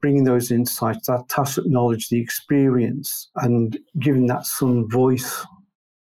bringing 0.00 0.24
those 0.24 0.50
insights, 0.50 1.08
that 1.08 1.28
tacit 1.28 1.64
knowledge, 1.66 2.08
the 2.08 2.20
experience, 2.20 3.30
and 3.36 3.78
giving 4.00 4.26
that 4.26 4.46
some 4.46 4.88
voice. 4.88 5.44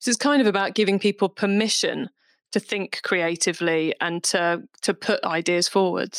So 0.03 0.09
it's 0.09 0.19
kind 0.19 0.43
of 0.43 0.49
about 0.49 0.75
giving 0.75 0.99
people 0.99 1.29
permission 1.29 2.11
to 2.51 2.59
think 2.59 3.03
creatively 3.05 3.95
and 4.01 4.21
to 4.25 4.65
to 4.81 4.95
put 4.95 5.23
ideas 5.23 5.69
forward. 5.69 6.19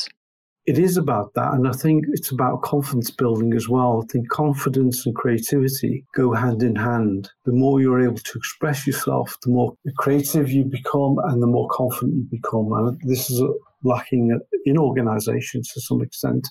it 0.66 0.80
is 0.80 0.96
about 0.96 1.34
that. 1.34 1.54
And 1.54 1.68
I 1.68 1.74
think 1.74 2.06
it's 2.14 2.32
about 2.32 2.62
confidence 2.62 3.12
building 3.12 3.54
as 3.54 3.68
well. 3.68 4.02
I 4.02 4.06
think 4.10 4.30
confidence 4.30 5.06
and 5.06 5.14
creativity 5.14 6.06
go 6.16 6.32
hand 6.32 6.64
in 6.64 6.78
hand. 6.78 7.30
The 7.44 7.52
more 7.52 7.82
you're 7.82 8.02
able 8.02 8.24
to 8.30 8.38
express 8.38 8.88
yourself, 8.88 9.38
the 9.44 9.52
more 9.52 9.76
creative 9.98 10.50
you 10.50 10.64
become 10.64 11.18
and 11.26 11.44
the 11.44 11.48
more 11.48 11.68
confident 11.70 12.16
you 12.16 12.28
become. 12.32 12.72
And 12.72 12.98
this 13.04 13.30
is 13.30 13.44
lacking 13.84 14.40
in 14.64 14.78
organizations 14.78 15.68
to 15.74 15.82
some 15.82 16.02
extent, 16.02 16.48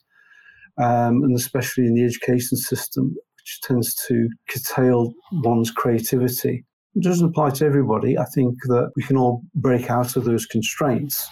um, 0.76 1.24
and 1.24 1.34
especially 1.34 1.86
in 1.86 1.94
the 1.94 2.04
education 2.04 2.58
system, 2.58 3.16
which 3.36 3.62
tends 3.62 3.94
to 4.06 4.28
curtail 4.50 5.14
one's 5.32 5.70
creativity. 5.70 6.66
It 6.94 7.02
doesn't 7.02 7.28
apply 7.28 7.50
to 7.50 7.64
everybody. 7.64 8.18
I 8.18 8.24
think 8.34 8.54
that 8.64 8.92
we 8.96 9.02
can 9.02 9.16
all 9.16 9.42
break 9.54 9.90
out 9.90 10.16
of 10.16 10.24
those 10.24 10.46
constraints 10.46 11.28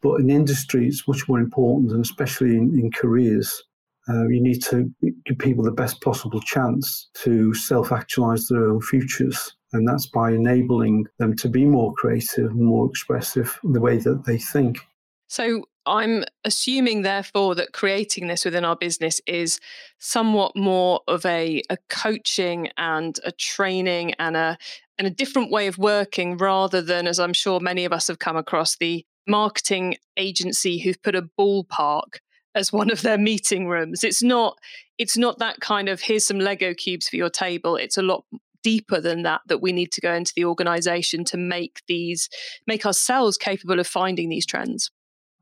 but 0.00 0.20
in 0.20 0.30
industry, 0.30 0.86
it's 0.86 1.08
much 1.08 1.28
more 1.28 1.40
important, 1.40 1.92
and 1.92 2.04
especially 2.04 2.56
in, 2.56 2.78
in 2.78 2.90
careers, 2.90 3.62
uh, 4.08 4.28
you 4.28 4.40
need 4.40 4.62
to 4.64 4.90
give 5.26 5.38
people 5.38 5.64
the 5.64 5.72
best 5.72 6.00
possible 6.00 6.40
chance 6.40 7.08
to 7.14 7.52
self 7.52 7.92
actualize 7.92 8.46
their 8.46 8.70
own 8.70 8.80
futures. 8.80 9.54
And 9.72 9.86
that's 9.86 10.06
by 10.06 10.30
enabling 10.30 11.06
them 11.18 11.36
to 11.36 11.48
be 11.48 11.66
more 11.66 11.92
creative, 11.94 12.54
more 12.54 12.88
expressive 12.88 13.58
in 13.64 13.72
the 13.72 13.80
way 13.80 13.98
that 13.98 14.24
they 14.24 14.38
think. 14.38 14.78
So, 15.26 15.64
I'm 15.88 16.24
assuming, 16.44 17.02
therefore, 17.02 17.54
that 17.56 17.72
creating 17.72 18.28
this 18.28 18.44
within 18.44 18.64
our 18.64 18.76
business 18.76 19.20
is 19.26 19.58
somewhat 19.98 20.54
more 20.54 21.00
of 21.08 21.24
a, 21.24 21.62
a 21.70 21.78
coaching 21.88 22.68
and 22.76 23.18
a 23.24 23.32
training 23.32 24.14
and 24.18 24.36
a 24.36 24.58
and 24.98 25.06
a 25.06 25.10
different 25.10 25.50
way 25.50 25.68
of 25.68 25.78
working 25.78 26.36
rather 26.36 26.82
than, 26.82 27.06
as 27.06 27.20
I'm 27.20 27.32
sure 27.32 27.60
many 27.60 27.84
of 27.84 27.92
us 27.92 28.08
have 28.08 28.18
come 28.18 28.36
across, 28.36 28.76
the 28.76 29.06
marketing 29.28 29.96
agency 30.16 30.78
who've 30.78 31.00
put 31.02 31.14
a 31.14 31.22
ballpark 31.38 32.18
as 32.54 32.72
one 32.72 32.90
of 32.90 33.02
their 33.02 33.18
meeting 33.18 33.68
rooms. 33.68 34.02
It's 34.02 34.22
not 34.22 34.58
it's 34.98 35.16
not 35.16 35.38
that 35.38 35.60
kind 35.60 35.88
of 35.88 36.00
here's 36.00 36.26
some 36.26 36.40
Lego 36.40 36.74
cubes 36.74 37.08
for 37.08 37.16
your 37.16 37.30
table. 37.30 37.76
It's 37.76 37.96
a 37.96 38.02
lot 38.02 38.24
deeper 38.64 39.00
than 39.00 39.22
that 39.22 39.40
that 39.46 39.62
we 39.62 39.72
need 39.72 39.92
to 39.92 40.00
go 40.00 40.12
into 40.12 40.32
the 40.34 40.44
organization 40.44 41.24
to 41.24 41.36
make 41.36 41.80
these 41.86 42.28
make 42.66 42.84
ourselves 42.84 43.36
capable 43.36 43.78
of 43.78 43.86
finding 43.86 44.28
these 44.28 44.46
trends. 44.46 44.90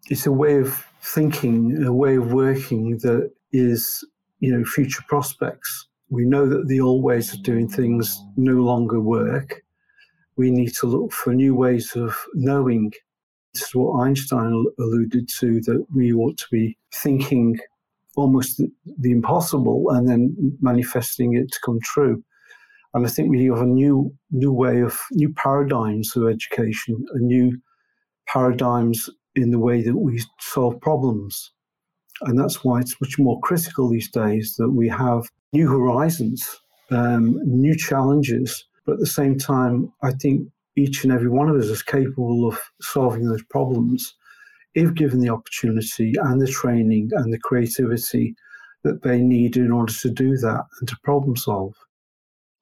It's 0.09 0.27
a 0.27 0.33
way 0.33 0.59
of 0.59 0.87
thinking, 1.03 1.83
a 1.85 1.93
way 1.93 2.17
of 2.17 2.33
working 2.33 2.99
that 2.99 3.31
is, 3.53 4.05
you 4.41 4.57
know, 4.57 4.65
future 4.65 5.03
prospects. 5.09 5.89
We 6.11 6.25
know 6.25 6.49
that 6.49 6.69
the 6.69 6.81
old 6.81 7.03
ways 7.03 7.33
of 7.35 7.43
doing 7.43 7.69
things 7.69 8.23
no 8.37 8.53
longer 8.53 9.01
work. 9.01 9.63
We 10.37 10.51
need 10.51 10.75
to 10.75 10.87
look 10.87 11.13
for 11.13 11.35
new 11.35 11.55
ways 11.55 11.97
of 11.97 12.17
knowing 12.35 12.93
this 13.55 13.65
is 13.65 13.75
what 13.75 14.01
Einstein 14.05 14.65
alluded 14.79 15.29
to 15.41 15.61
that 15.63 15.85
we 15.95 16.13
ought 16.13 16.37
to 16.39 16.47
be 16.53 16.77
thinking 16.95 17.59
almost 18.17 18.59
the, 18.59 18.71
the 18.99 19.11
impossible 19.11 19.91
and 19.91 20.09
then 20.09 20.57
manifesting 20.61 21.35
it 21.35 21.51
to 21.51 21.59
come 21.65 21.81
true. 21.83 22.23
And 22.95 23.07
I 23.07 23.11
think 23.11 23.31
we 23.31 23.47
have 23.47 23.61
a 23.61 23.67
new 23.67 24.15
new 24.31 24.53
way 24.53 24.81
of 24.81 24.99
new 25.13 25.33
paradigms 25.33 26.17
of 26.17 26.29
education, 26.29 27.05
a 27.15 27.19
new 27.19 27.59
paradigms 28.29 29.09
in 29.37 29.51
the 29.51 29.59
way 29.59 29.83
that 29.83 29.97
we 29.97 30.21
solve 30.41 30.81
problems. 30.81 31.53
And 32.23 32.39
that's 32.39 32.65
why 32.65 32.81
it's 32.81 33.01
much 33.01 33.19
more 33.19 33.39
critical 33.41 33.89
these 33.89 34.11
days 34.11 34.57
that 34.57 34.71
we 34.71 34.89
have 34.89 35.31
new 35.53 35.69
horizons, 35.69 36.61
um, 36.91 37.39
new 37.45 37.77
challenges. 37.77 38.65
But 38.87 38.95
at 38.95 39.01
the 39.01 39.07
same 39.07 39.39
time, 39.39 39.93
I 40.03 40.13
think 40.13 40.49
each 40.77 41.05
and 41.05 41.13
every 41.13 41.29
one 41.29 41.49
of 41.49 41.57
us 41.57 41.67
is 41.67 41.83
capable 41.83 42.49
of 42.49 42.59
solving 42.81 43.29
those 43.29 43.45
problems 43.45 44.15
if 44.75 44.95
given 44.95 45.21
the 45.21 45.31
opportunity 45.31 46.15
and 46.23 46.41
the 46.41 46.47
training 46.47 47.11
and 47.15 47.33
the 47.33 47.39
creativity 47.39 48.35
that 48.85 49.03
they 49.03 49.21
need 49.21 49.57
in 49.57 49.73
order 49.73 49.93
to 49.93 50.11
do 50.11 50.37
that 50.37 50.65
and 50.79 50.89
to 50.89 50.97
problem 51.03 51.35
solve. 51.35 51.75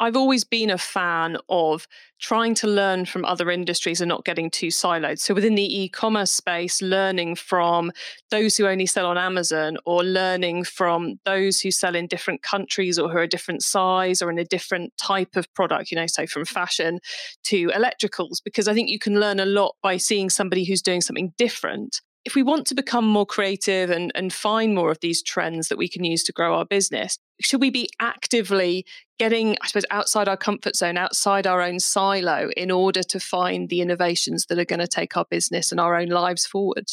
I've 0.01 0.17
always 0.17 0.45
been 0.45 0.71
a 0.71 0.79
fan 0.79 1.37
of 1.49 1.87
trying 2.19 2.55
to 2.57 2.67
learn 2.67 3.05
from 3.05 3.25
other 3.25 3.51
industries 3.51 4.01
and 4.01 4.09
not 4.09 4.25
getting 4.25 4.51
too 4.51 4.67
siloed. 4.69 5.19
So 5.21 5.35
within 5.35 5.55
the 5.55 5.83
e-commerce 5.83 6.33
space, 6.33 6.83
learning 6.83 7.37
from 7.37 7.93
those 8.31 8.57
who 8.57 8.67
only 8.67 8.87
sell 8.87 9.07
on 9.07 9.17
Amazon 9.17 9.77
or 9.87 10.03
learning 10.03 10.65
from 10.65 11.21
those 11.25 11.61
who 11.61 11.71
sell 11.71 11.95
in 11.95 12.09
different 12.09 12.43
countries 12.43 12.99
or 12.99 13.09
who 13.09 13.19
are 13.19 13.23
a 13.23 13.29
different 13.29 13.63
size 13.63 14.21
or 14.21 14.31
in 14.31 14.39
a 14.39 14.45
different 14.45 14.97
type 14.97 15.37
of 15.37 15.53
product, 15.55 15.91
you 15.91 15.97
know, 15.97 16.07
say 16.07 16.27
from 16.27 16.45
fashion 16.45 16.99
to 17.45 17.69
electricals, 17.69 18.43
because 18.45 18.67
I 18.67 18.75
think 18.75 18.89
you 18.89 18.99
can 18.99 19.21
learn 19.21 19.39
a 19.39 19.47
lot 19.47 19.77
by 19.83 19.97
seeing 19.97 20.29
somebody 20.29 20.65
who's 20.65 20.83
doing 20.83 21.03
something 21.03 21.33
different 21.39 22.01
if 22.25 22.35
we 22.35 22.43
want 22.43 22.67
to 22.67 22.75
become 22.75 23.07
more 23.07 23.27
creative 23.27 23.91
and, 23.91 24.11
and 24.15 24.33
find 24.33 24.75
more 24.75 24.91
of 24.91 25.01
these 25.01 25.23
trends 25.23 25.69
that 25.69 25.79
we 25.79 25.89
can 25.89 26.05
use 26.05 26.23
to 26.25 26.33
grow 26.33 26.55
our 26.55 26.65
business, 26.65 27.19
should 27.41 27.61
we 27.61 27.71
be 27.71 27.89
actively 28.01 28.87
getting, 29.19 29.57
I 29.61 29.67
suppose, 29.67 29.85
outside 29.91 30.29
our 30.29 30.37
comfort 30.37 30.75
zone, 30.75 30.97
outside 30.97 31.47
our 31.47 31.61
own 31.61 31.81
silo 31.81 32.51
in 32.57 32.71
order 32.71 33.03
to 33.03 33.21
find 33.21 33.69
the 33.69 33.81
innovations 33.81 34.47
that 34.47 34.59
are 34.59 34.65
going 34.65 34.81
to 34.81 34.89
take 34.89 35.17
our 35.17 35.27
business 35.31 35.71
and 35.71 35.81
our 35.81 35.97
own 35.97 36.09
lives 36.09 36.47
forward? 36.47 36.87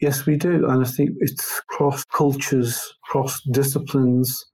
Yes, 0.00 0.26
we 0.26 0.36
do. 0.36 0.68
And 0.68 0.84
I 0.84 0.88
think 0.88 1.10
it's 1.20 1.60
cross 1.68 2.04
cultures, 2.04 2.92
cross 3.04 3.40
disciplines. 3.52 4.44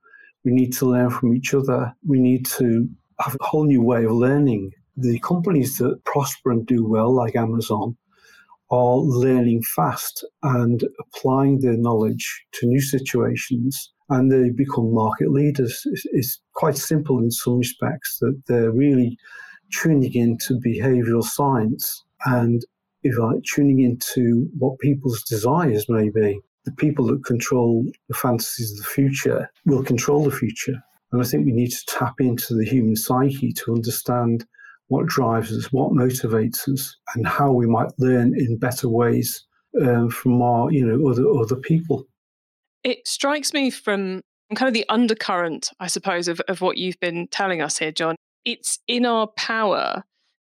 We 0.45 0.51
need 0.51 0.73
to 0.73 0.85
learn 0.85 1.09
from 1.09 1.33
each 1.33 1.55
other. 1.55 1.91
We 2.07 2.19
need 2.19 2.45
to 2.57 2.87
have 3.19 3.35
a 3.39 3.43
whole 3.43 3.65
new 3.65 3.81
way 3.81 4.05
of 4.05 4.11
learning. 4.11 4.71
The 4.95 5.19
companies 5.19 5.77
that 5.77 6.03
prosper 6.05 6.51
and 6.51 6.67
do 6.67 6.85
well, 6.85 7.11
like 7.11 7.35
Amazon, 7.35 7.97
are 8.71 8.97
learning 8.97 9.63
fast 9.75 10.25
and 10.43 10.83
applying 10.99 11.59
their 11.59 11.77
knowledge 11.77 12.45
to 12.53 12.67
new 12.67 12.81
situations 12.81 13.91
and 14.09 14.31
they 14.31 14.49
become 14.49 14.93
market 14.93 15.31
leaders. 15.31 15.81
It's, 15.85 16.05
it's, 16.11 16.41
quite 16.53 16.75
simple 16.75 17.19
in 17.19 17.31
some 17.31 17.57
respects 17.57 18.17
that 18.19 18.37
they're 18.47 18.71
really 18.71 19.17
tuning 19.71 20.13
into 20.13 20.59
behavioral 20.59 21.23
science 21.23 22.03
and 22.25 22.65
if 23.03 23.17
I 23.17 23.39
tuning 23.55 23.79
into 23.79 24.49
what 24.57 24.77
people's 24.79 25.23
desires 25.23 25.87
may 25.87 26.09
be. 26.09 26.39
The 26.65 26.71
people 26.73 27.07
that 27.07 27.23
control 27.23 27.85
the 28.09 28.15
fantasies 28.15 28.73
of 28.73 28.79
the 28.79 28.83
future 28.83 29.49
will 29.65 29.83
control 29.83 30.25
the 30.25 30.35
future. 30.35 30.75
And 31.11 31.21
I 31.21 31.25
think 31.25 31.45
we 31.45 31.53
need 31.53 31.71
to 31.71 31.85
tap 31.87 32.15
into 32.19 32.55
the 32.55 32.65
human 32.65 32.97
psyche 32.97 33.53
to 33.53 33.73
understand 33.73 34.45
what 34.89 35.07
drives 35.07 35.51
us, 35.51 35.71
what 35.71 35.93
motivates 35.93 36.67
us, 36.67 36.95
and 37.15 37.25
how 37.25 37.51
we 37.51 37.65
might 37.65 37.91
learn 37.97 38.33
in 38.37 38.57
better 38.57 38.89
ways 38.89 39.45
um, 39.81 40.09
from 40.09 40.41
our, 40.41 40.71
you 40.71 40.85
know, 40.85 41.09
other 41.09 41.27
other 41.29 41.55
people. 41.55 42.05
It 42.83 43.07
strikes 43.07 43.53
me 43.53 43.69
from 43.69 44.21
kind 44.55 44.67
of 44.67 44.73
the 44.73 44.85
undercurrent, 44.89 45.69
I 45.79 45.87
suppose, 45.87 46.27
of, 46.27 46.41
of 46.47 46.61
what 46.61 46.77
you've 46.77 46.99
been 46.99 47.27
telling 47.27 47.61
us 47.61 47.77
here, 47.77 47.91
John. 47.91 48.15
It's 48.45 48.79
in 48.87 49.05
our 49.05 49.27
power 49.27 50.03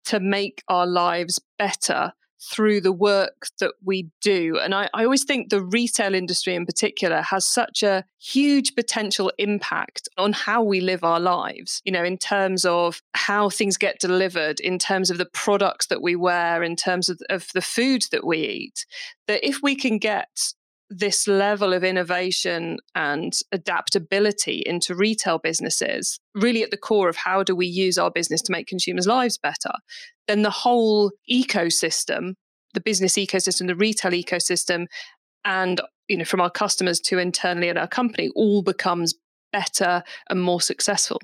to 0.07 0.21
make 0.21 0.63
our 0.69 0.87
lives 0.87 1.41
better 1.59 2.13
through 2.41 2.81
the 2.81 2.93
work 2.93 3.49
that 3.59 3.73
we 3.85 4.09
do. 4.21 4.59
And 4.59 4.75
I, 4.75 4.89
I, 4.95 5.05
always 5.05 5.25
think 5.25 5.49
the 5.49 5.63
retail 5.63 6.15
industry 6.15 6.55
in 6.55 6.67
particular 6.67 7.21
has 7.23 7.45
such 7.45 7.83
a 7.83 8.05
huge 8.21 8.75
potential 8.77 9.33
impact 9.39 10.09
on 10.17 10.33
how 10.33 10.63
we 10.63 10.81
live 10.81 11.03
our 11.03 11.19
lives, 11.19 11.83
you 11.85 11.91
know, 11.91 12.05
in 12.05 12.17
terms 12.17 12.65
of 12.65 13.03
how 13.15 13.51
things 13.51 13.77
get 13.77 13.99
delivered, 13.99 14.61
in 14.61 14.79
terms 14.79 15.11
of 15.11 15.19
the 15.19 15.27
products 15.27 15.87
that 15.87 16.01
we 16.01 16.15
wear, 16.15 16.63
in 16.63 16.77
terms 16.77 17.09
of, 17.09 17.21
of 17.29 17.49
the 17.55 17.63
food 17.63 18.05
that 18.13 18.25
we 18.25 18.39
eat. 18.39 18.87
That 19.27 19.47
if 19.47 19.61
we 19.63 19.75
can 19.75 19.99
get 19.99 20.53
this 20.91 21.29
level 21.29 21.75
of 21.75 21.85
innovation 21.85 22.79
and 22.95 23.35
adaptability 23.53 24.63
into 24.65 24.95
retail 24.95 25.39
businesses, 25.39 26.19
really 26.35 26.63
at 26.63 26.71
the 26.71 26.79
core 26.79 27.09
of 27.09 27.17
how 27.17 27.43
do 27.43 27.55
we 27.55 27.67
use 27.67 27.99
our 27.99 28.11
business 28.11 28.41
to 28.43 28.53
make 28.53 28.67
consumers' 28.67 29.07
lives 29.07 29.37
better, 29.37 29.73
then 30.29 30.43
the 30.43 30.51
whole 30.51 31.11
ecosystem, 31.31 32.35
the 32.75 32.81
business 32.81 33.15
ecosystem, 33.15 33.67
the 33.67 33.75
retail 33.75 34.13
ecosystem, 34.13 34.87
and 35.45 35.81
you 36.09 36.17
know, 36.17 36.25
from 36.25 36.41
our 36.41 36.51
customers 36.51 37.01
to 37.01 37.19
internally 37.19 37.69
at 37.69 37.77
our 37.77 37.89
company, 37.89 38.31
all 38.37 38.63
becomes 38.63 39.15
better 39.53 40.03
and 40.31 40.43
more 40.43 40.61
successful. 40.61 41.21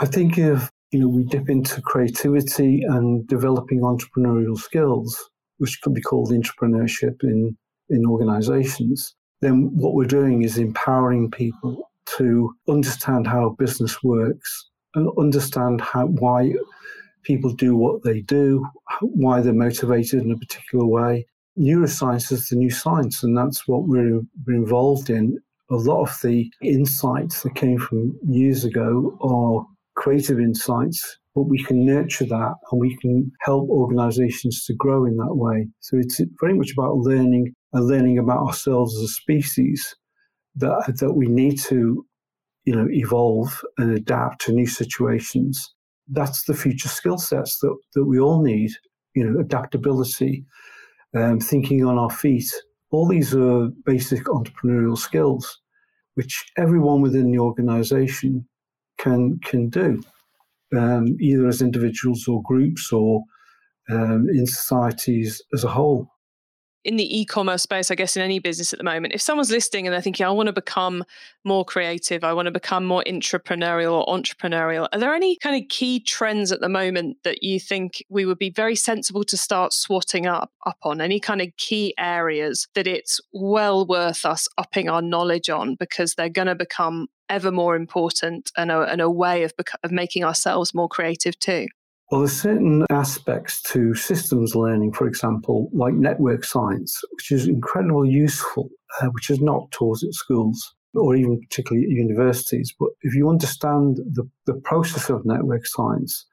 I 0.00 0.06
think 0.06 0.38
if 0.38 0.70
you 0.92 1.00
know, 1.00 1.08
we 1.08 1.24
dip 1.24 1.48
into 1.48 1.80
creativity 1.80 2.82
and 2.86 3.26
developing 3.26 3.80
entrepreneurial 3.80 4.58
skills, 4.58 5.30
which 5.58 5.80
could 5.82 5.94
be 5.94 6.02
called 6.02 6.30
entrepreneurship 6.30 7.22
in, 7.22 7.56
in 7.88 8.06
organizations, 8.06 9.14
then 9.40 9.70
what 9.74 9.94
we're 9.94 10.04
doing 10.04 10.42
is 10.42 10.58
empowering 10.58 11.30
people 11.30 11.90
to 12.18 12.54
understand 12.68 13.26
how 13.26 13.56
business 13.58 14.02
works 14.02 14.70
and 14.94 15.08
understand 15.18 15.80
how, 15.80 16.06
why 16.06 16.52
people 17.22 17.52
do 17.52 17.76
what 17.76 18.02
they 18.02 18.20
do, 18.20 18.66
why 19.00 19.40
they're 19.40 19.52
motivated 19.52 20.22
in 20.22 20.32
a 20.32 20.36
particular 20.36 20.86
way. 20.86 21.26
Neuroscience 21.58 22.32
is 22.32 22.48
the 22.48 22.56
new 22.56 22.70
science, 22.70 23.22
and 23.22 23.36
that's 23.36 23.68
what 23.68 23.86
we're, 23.86 24.20
we're 24.46 24.56
involved 24.56 25.10
in. 25.10 25.38
A 25.70 25.76
lot 25.76 26.02
of 26.02 26.18
the 26.22 26.50
insights 26.62 27.42
that 27.42 27.54
came 27.54 27.78
from 27.78 28.18
years 28.26 28.64
ago 28.64 29.16
are 29.20 29.66
creative 29.94 30.38
insights, 30.38 31.18
but 31.34 31.42
we 31.42 31.62
can 31.64 31.84
nurture 31.84 32.26
that 32.26 32.54
and 32.70 32.80
we 32.80 32.96
can 33.00 33.30
help 33.40 33.68
organizations 33.68 34.64
to 34.66 34.74
grow 34.74 35.04
in 35.06 35.16
that 35.16 35.34
way. 35.34 35.68
So 35.80 35.98
it's 35.98 36.20
very 36.40 36.54
much 36.54 36.72
about 36.72 36.96
learning 36.96 37.54
and 37.72 37.86
learning 37.86 38.18
about 38.18 38.46
ourselves 38.46 38.94
as 38.96 39.02
a 39.02 39.08
species 39.08 39.94
that, 40.56 40.94
that 40.98 41.14
we 41.14 41.26
need 41.26 41.58
to 41.60 42.04
you 42.64 42.74
know, 42.74 42.86
evolve 42.90 43.62
and 43.78 43.92
adapt 43.92 44.42
to 44.42 44.52
new 44.52 44.66
situations. 44.66 45.74
That's 46.08 46.44
the 46.44 46.54
future 46.54 46.88
skill 46.88 47.18
sets 47.18 47.58
that, 47.60 47.76
that 47.94 48.04
we 48.04 48.18
all 48.18 48.42
need, 48.42 48.70
you 49.14 49.28
know, 49.28 49.40
adaptability, 49.40 50.44
um, 51.16 51.40
thinking 51.40 51.84
on 51.84 51.98
our 51.98 52.10
feet. 52.10 52.50
All 52.90 53.08
these 53.08 53.34
are 53.34 53.68
basic 53.86 54.24
entrepreneurial 54.24 54.98
skills, 54.98 55.60
which 56.14 56.44
everyone 56.58 57.00
within 57.00 57.30
the 57.30 57.38
organization 57.38 58.46
can 58.98 59.38
can 59.40 59.70
do, 59.70 60.02
um, 60.76 61.16
either 61.20 61.46
as 61.46 61.62
individuals 61.62 62.28
or 62.28 62.42
groups 62.42 62.92
or 62.92 63.22
um, 63.90 64.28
in 64.30 64.46
societies 64.46 65.42
as 65.54 65.64
a 65.64 65.68
whole 65.68 66.11
in 66.84 66.96
the 66.96 67.20
e-commerce 67.20 67.62
space, 67.62 67.90
I 67.90 67.94
guess 67.94 68.16
in 68.16 68.22
any 68.22 68.38
business 68.38 68.72
at 68.72 68.78
the 68.78 68.84
moment, 68.84 69.14
if 69.14 69.22
someone's 69.22 69.50
listening 69.50 69.86
and 69.86 69.94
they're 69.94 70.02
thinking, 70.02 70.26
I 70.26 70.30
want 70.30 70.48
to 70.48 70.52
become 70.52 71.04
more 71.44 71.64
creative, 71.64 72.24
I 72.24 72.32
want 72.32 72.46
to 72.46 72.52
become 72.52 72.84
more 72.84 73.04
intrapreneurial 73.06 73.92
or 73.92 74.06
entrepreneurial, 74.06 74.88
are 74.92 74.98
there 74.98 75.14
any 75.14 75.36
kind 75.36 75.60
of 75.60 75.68
key 75.68 76.00
trends 76.00 76.50
at 76.50 76.60
the 76.60 76.68
moment 76.68 77.18
that 77.24 77.42
you 77.42 77.60
think 77.60 78.04
we 78.08 78.24
would 78.24 78.38
be 78.38 78.50
very 78.50 78.76
sensible 78.76 79.24
to 79.24 79.36
start 79.36 79.72
swatting 79.72 80.26
up 80.26 80.50
up 80.66 80.78
on? 80.82 81.00
Any 81.00 81.20
kind 81.20 81.40
of 81.40 81.48
key 81.56 81.94
areas 81.98 82.66
that 82.74 82.86
it's 82.86 83.20
well 83.32 83.86
worth 83.86 84.24
us 84.24 84.48
upping 84.58 84.88
our 84.88 85.02
knowledge 85.02 85.48
on 85.48 85.76
because 85.76 86.14
they're 86.14 86.28
going 86.28 86.48
to 86.48 86.54
become 86.54 87.06
ever 87.28 87.50
more 87.50 87.76
important 87.76 88.50
and 88.56 88.70
a, 88.70 88.82
and 88.82 89.00
a 89.00 89.10
way 89.10 89.42
of, 89.42 89.52
of 89.82 89.90
making 89.90 90.24
ourselves 90.24 90.74
more 90.74 90.88
creative 90.88 91.38
too? 91.38 91.66
Well, 92.12 92.20
there's 92.20 92.42
certain 92.42 92.84
aspects 92.90 93.62
to 93.72 93.94
systems 93.94 94.54
learning, 94.54 94.92
for 94.92 95.06
example, 95.06 95.70
like 95.72 95.94
network 95.94 96.44
science, 96.44 97.00
which 97.12 97.32
is 97.32 97.48
incredibly 97.48 98.10
useful, 98.10 98.68
uh, 99.00 99.06
which 99.06 99.30
is 99.30 99.40
not 99.40 99.70
taught 99.70 100.02
at 100.02 100.12
schools 100.12 100.74
or 100.92 101.16
even 101.16 101.40
particularly 101.40 101.86
at 101.86 101.90
universities. 101.90 102.74
But 102.78 102.90
if 103.00 103.14
you 103.14 103.30
understand 103.30 103.96
the, 103.96 104.28
the 104.44 104.60
process 104.60 105.08
of 105.08 105.24
network 105.24 105.64
science 105.64 106.26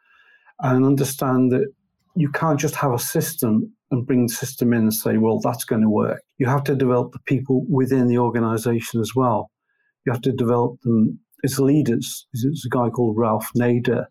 and 0.60 0.86
understand 0.86 1.54
that 1.54 1.72
you 2.14 2.30
can't 2.30 2.60
just 2.60 2.76
have 2.76 2.92
a 2.92 3.00
system 3.00 3.72
and 3.90 4.06
bring 4.06 4.28
the 4.28 4.34
system 4.34 4.74
in 4.74 4.82
and 4.82 4.94
say, 4.94 5.16
well, 5.16 5.40
that's 5.40 5.64
going 5.64 5.84
to 5.84 5.90
work. 5.90 6.22
You 6.40 6.48
have 6.48 6.66
to 6.66 6.76
develop 6.76 7.14
the 7.14 7.20
people 7.20 7.66
within 7.70 8.08
the 8.08 8.18
organization 8.18 9.00
as 9.00 9.16
well. 9.16 9.50
You 10.06 10.12
have 10.12 10.24
to 10.24 10.34
develop 10.34 10.82
them 10.82 11.22
as 11.46 11.58
leaders. 11.58 12.28
There's 12.34 12.66
a 12.66 12.70
guy 12.70 12.90
called 12.90 13.16
Ralph 13.18 13.50
Nader 13.58 14.08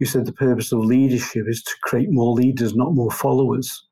you 0.00 0.06
said 0.06 0.26
the 0.26 0.32
purpose 0.32 0.72
of 0.72 0.80
leadership 0.80 1.46
is 1.46 1.62
to 1.62 1.72
create 1.82 2.10
more 2.10 2.32
leaders, 2.32 2.74
not 2.74 2.94
more 2.94 3.10
followers. 3.10 3.86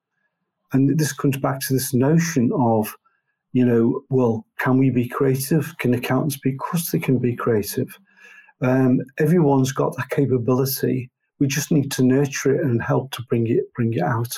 And 0.72 0.98
this 0.98 1.12
comes 1.12 1.36
back 1.36 1.60
to 1.60 1.74
this 1.74 1.94
notion 1.94 2.50
of, 2.54 2.94
you 3.52 3.64
know, 3.64 4.02
well, 4.08 4.44
can 4.58 4.78
we 4.78 4.90
be 4.90 5.06
creative? 5.06 5.76
Can 5.78 5.94
accountants 5.94 6.38
be? 6.38 6.52
Of 6.52 6.58
course, 6.58 6.90
they 6.90 6.98
can 6.98 7.18
be 7.18 7.36
creative. 7.36 7.88
Um, 8.62 9.00
everyone's 9.18 9.72
got 9.72 9.96
that 9.96 10.08
capability. 10.10 11.10
We 11.38 11.46
just 11.46 11.70
need 11.70 11.90
to 11.92 12.02
nurture 12.02 12.54
it 12.54 12.64
and 12.64 12.82
help 12.82 13.12
to 13.12 13.22
bring 13.28 13.46
it 13.46 13.72
bring 13.74 13.92
it 13.92 14.02
out. 14.02 14.34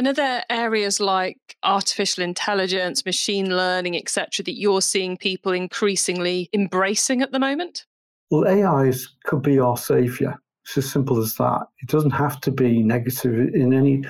And 0.00 0.08
are 0.08 0.14
there 0.14 0.44
areas 0.48 0.98
like 0.98 1.36
artificial 1.62 2.24
intelligence, 2.24 3.04
machine 3.04 3.54
learning, 3.54 3.98
etc., 3.98 4.42
that 4.46 4.58
you're 4.58 4.80
seeing 4.80 5.18
people 5.18 5.52
increasingly 5.52 6.48
embracing 6.54 7.20
at 7.20 7.32
the 7.32 7.38
moment? 7.38 7.84
Well, 8.30 8.48
AI 8.48 8.94
could 9.24 9.42
be 9.42 9.58
our 9.58 9.76
savior. 9.76 10.40
It's 10.64 10.78
as 10.78 10.90
simple 10.90 11.18
as 11.18 11.34
that. 11.34 11.66
It 11.82 11.90
doesn't 11.90 12.12
have 12.12 12.40
to 12.40 12.50
be 12.50 12.82
negative 12.82 13.52
in 13.52 13.74
any 13.74 14.02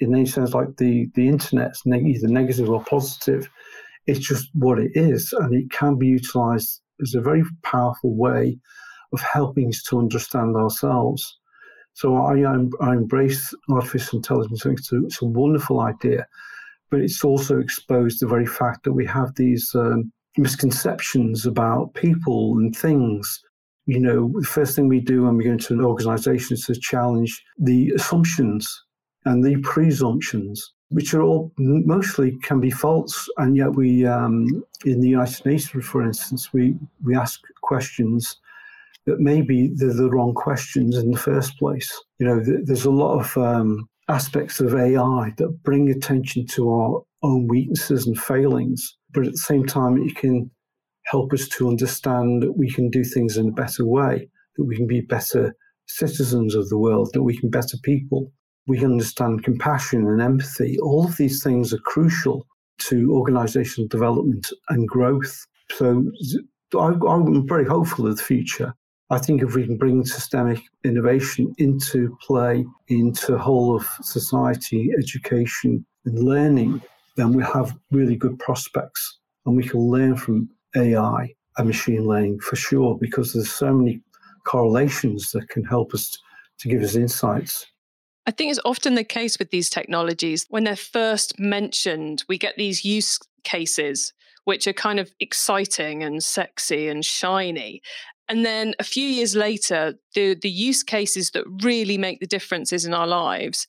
in 0.00 0.12
any 0.16 0.26
sense. 0.26 0.52
Like 0.52 0.78
the 0.78 1.08
the 1.14 1.28
internet's 1.28 1.82
either 1.86 2.26
negative 2.26 2.68
or 2.68 2.82
positive. 2.82 3.48
It's 4.08 4.26
just 4.26 4.50
what 4.52 4.80
it 4.80 4.90
is, 4.96 5.32
and 5.32 5.54
it 5.54 5.70
can 5.70 5.94
be 5.96 6.08
utilized 6.08 6.80
as 7.00 7.14
a 7.14 7.20
very 7.20 7.44
powerful 7.62 8.16
way 8.16 8.58
of 9.12 9.20
helping 9.20 9.68
us 9.68 9.84
to 9.84 10.00
understand 10.00 10.56
ourselves. 10.56 11.38
So 11.96 12.14
I, 12.16 12.34
I 12.82 12.92
embrace 12.92 13.54
artificial 13.70 14.18
intelligence. 14.18 14.66
It's 14.66 14.92
a, 14.92 15.02
it's 15.06 15.22
a 15.22 15.24
wonderful 15.24 15.80
idea, 15.80 16.26
but 16.90 17.00
it's 17.00 17.24
also 17.24 17.58
exposed 17.58 18.20
the 18.20 18.26
very 18.26 18.44
fact 18.44 18.84
that 18.84 18.92
we 18.92 19.06
have 19.06 19.34
these 19.34 19.74
um, 19.74 20.12
misconceptions 20.36 21.46
about 21.46 21.94
people 21.94 22.58
and 22.58 22.76
things. 22.76 23.42
You 23.86 24.00
know, 24.00 24.30
the 24.38 24.46
first 24.46 24.76
thing 24.76 24.88
we 24.88 25.00
do 25.00 25.22
when 25.22 25.38
we 25.38 25.44
go 25.44 25.52
into 25.52 25.72
an 25.72 25.80
organization 25.80 26.52
is 26.52 26.66
to 26.66 26.78
challenge 26.78 27.42
the 27.58 27.90
assumptions 27.96 28.84
and 29.24 29.42
the 29.42 29.56
presumptions, 29.62 30.74
which 30.90 31.14
are 31.14 31.22
all 31.22 31.50
mostly 31.56 32.36
can 32.42 32.60
be 32.60 32.70
false. 32.70 33.26
And 33.38 33.56
yet, 33.56 33.74
we, 33.74 34.04
um, 34.04 34.62
in 34.84 35.00
the 35.00 35.08
United 35.08 35.46
Nations, 35.46 35.86
for 35.86 36.02
instance, 36.02 36.52
we, 36.52 36.76
we 37.02 37.16
ask 37.16 37.40
questions 37.62 38.36
that 39.06 39.20
maybe 39.20 39.70
they're 39.74 39.92
the 39.92 40.10
wrong 40.10 40.34
questions 40.34 40.96
in 40.96 41.10
the 41.12 41.18
first 41.18 41.56
place. 41.58 41.92
You 42.18 42.26
know, 42.26 42.42
th- 42.42 42.60
there's 42.64 42.84
a 42.84 42.90
lot 42.90 43.20
of 43.20 43.36
um, 43.36 43.88
aspects 44.08 44.60
of 44.60 44.74
AI 44.74 45.32
that 45.36 45.62
bring 45.62 45.90
attention 45.90 46.46
to 46.46 46.70
our 46.70 47.02
own 47.22 47.46
weaknesses 47.48 48.06
and 48.06 48.18
failings, 48.18 48.96
but 49.12 49.24
at 49.24 49.32
the 49.32 49.38
same 49.38 49.64
time, 49.64 49.96
it 50.02 50.16
can 50.16 50.50
help 51.06 51.32
us 51.32 51.48
to 51.48 51.68
understand 51.68 52.42
that 52.42 52.52
we 52.52 52.70
can 52.70 52.90
do 52.90 53.04
things 53.04 53.36
in 53.36 53.48
a 53.48 53.52
better 53.52 53.84
way, 53.84 54.28
that 54.56 54.64
we 54.64 54.76
can 54.76 54.86
be 54.86 55.00
better 55.00 55.54
citizens 55.86 56.54
of 56.54 56.68
the 56.68 56.78
world, 56.78 57.10
that 57.12 57.22
we 57.22 57.36
can 57.36 57.48
better 57.48 57.76
people. 57.82 58.32
We 58.66 58.78
can 58.78 58.92
understand 58.92 59.44
compassion 59.44 60.04
and 60.08 60.20
empathy. 60.20 60.76
All 60.80 61.04
of 61.04 61.16
these 61.16 61.42
things 61.42 61.72
are 61.72 61.78
crucial 61.78 62.44
to 62.78 63.12
organizational 63.12 63.86
development 63.88 64.50
and 64.68 64.88
growth. 64.88 65.46
So 65.70 66.04
I'm 66.76 67.46
very 67.46 67.64
hopeful 67.64 68.08
of 68.08 68.16
the 68.16 68.22
future. 68.22 68.74
I 69.08 69.18
think 69.18 69.42
if 69.42 69.54
we 69.54 69.64
can 69.64 69.76
bring 69.76 70.04
systemic 70.04 70.60
innovation 70.84 71.54
into 71.58 72.16
play, 72.20 72.64
into 72.88 73.38
whole 73.38 73.76
of 73.76 73.86
society, 74.02 74.90
education, 74.98 75.86
and 76.04 76.18
learning, 76.18 76.82
then 77.16 77.32
we 77.32 77.44
have 77.44 77.76
really 77.92 78.16
good 78.16 78.38
prospects. 78.38 79.18
And 79.44 79.56
we 79.56 79.62
can 79.62 79.80
learn 79.80 80.16
from 80.16 80.48
AI 80.74 81.32
and 81.56 81.66
machine 81.66 82.04
learning 82.04 82.40
for 82.40 82.56
sure, 82.56 82.98
because 83.00 83.32
there's 83.32 83.52
so 83.52 83.72
many 83.72 84.00
correlations 84.44 85.30
that 85.32 85.48
can 85.48 85.64
help 85.64 85.94
us 85.94 86.18
to 86.58 86.68
give 86.68 86.82
us 86.82 86.96
insights. 86.96 87.66
I 88.26 88.32
think 88.32 88.50
it's 88.50 88.60
often 88.64 88.96
the 88.96 89.04
case 89.04 89.38
with 89.38 89.50
these 89.50 89.70
technologies. 89.70 90.46
When 90.48 90.64
they're 90.64 90.74
first 90.74 91.38
mentioned, 91.38 92.24
we 92.28 92.38
get 92.38 92.56
these 92.56 92.84
use 92.84 93.20
cases 93.44 94.12
which 94.46 94.66
are 94.68 94.72
kind 94.72 95.00
of 95.00 95.12
exciting 95.18 96.04
and 96.04 96.22
sexy 96.22 96.88
and 96.88 97.04
shiny. 97.04 97.82
And 98.28 98.44
then 98.44 98.74
a 98.78 98.84
few 98.84 99.06
years 99.06 99.36
later, 99.36 99.94
the, 100.14 100.34
the 100.34 100.50
use 100.50 100.82
cases 100.82 101.30
that 101.30 101.44
really 101.62 101.96
make 101.96 102.20
the 102.20 102.26
differences 102.26 102.84
in 102.84 102.92
our 102.92 103.06
lives 103.06 103.66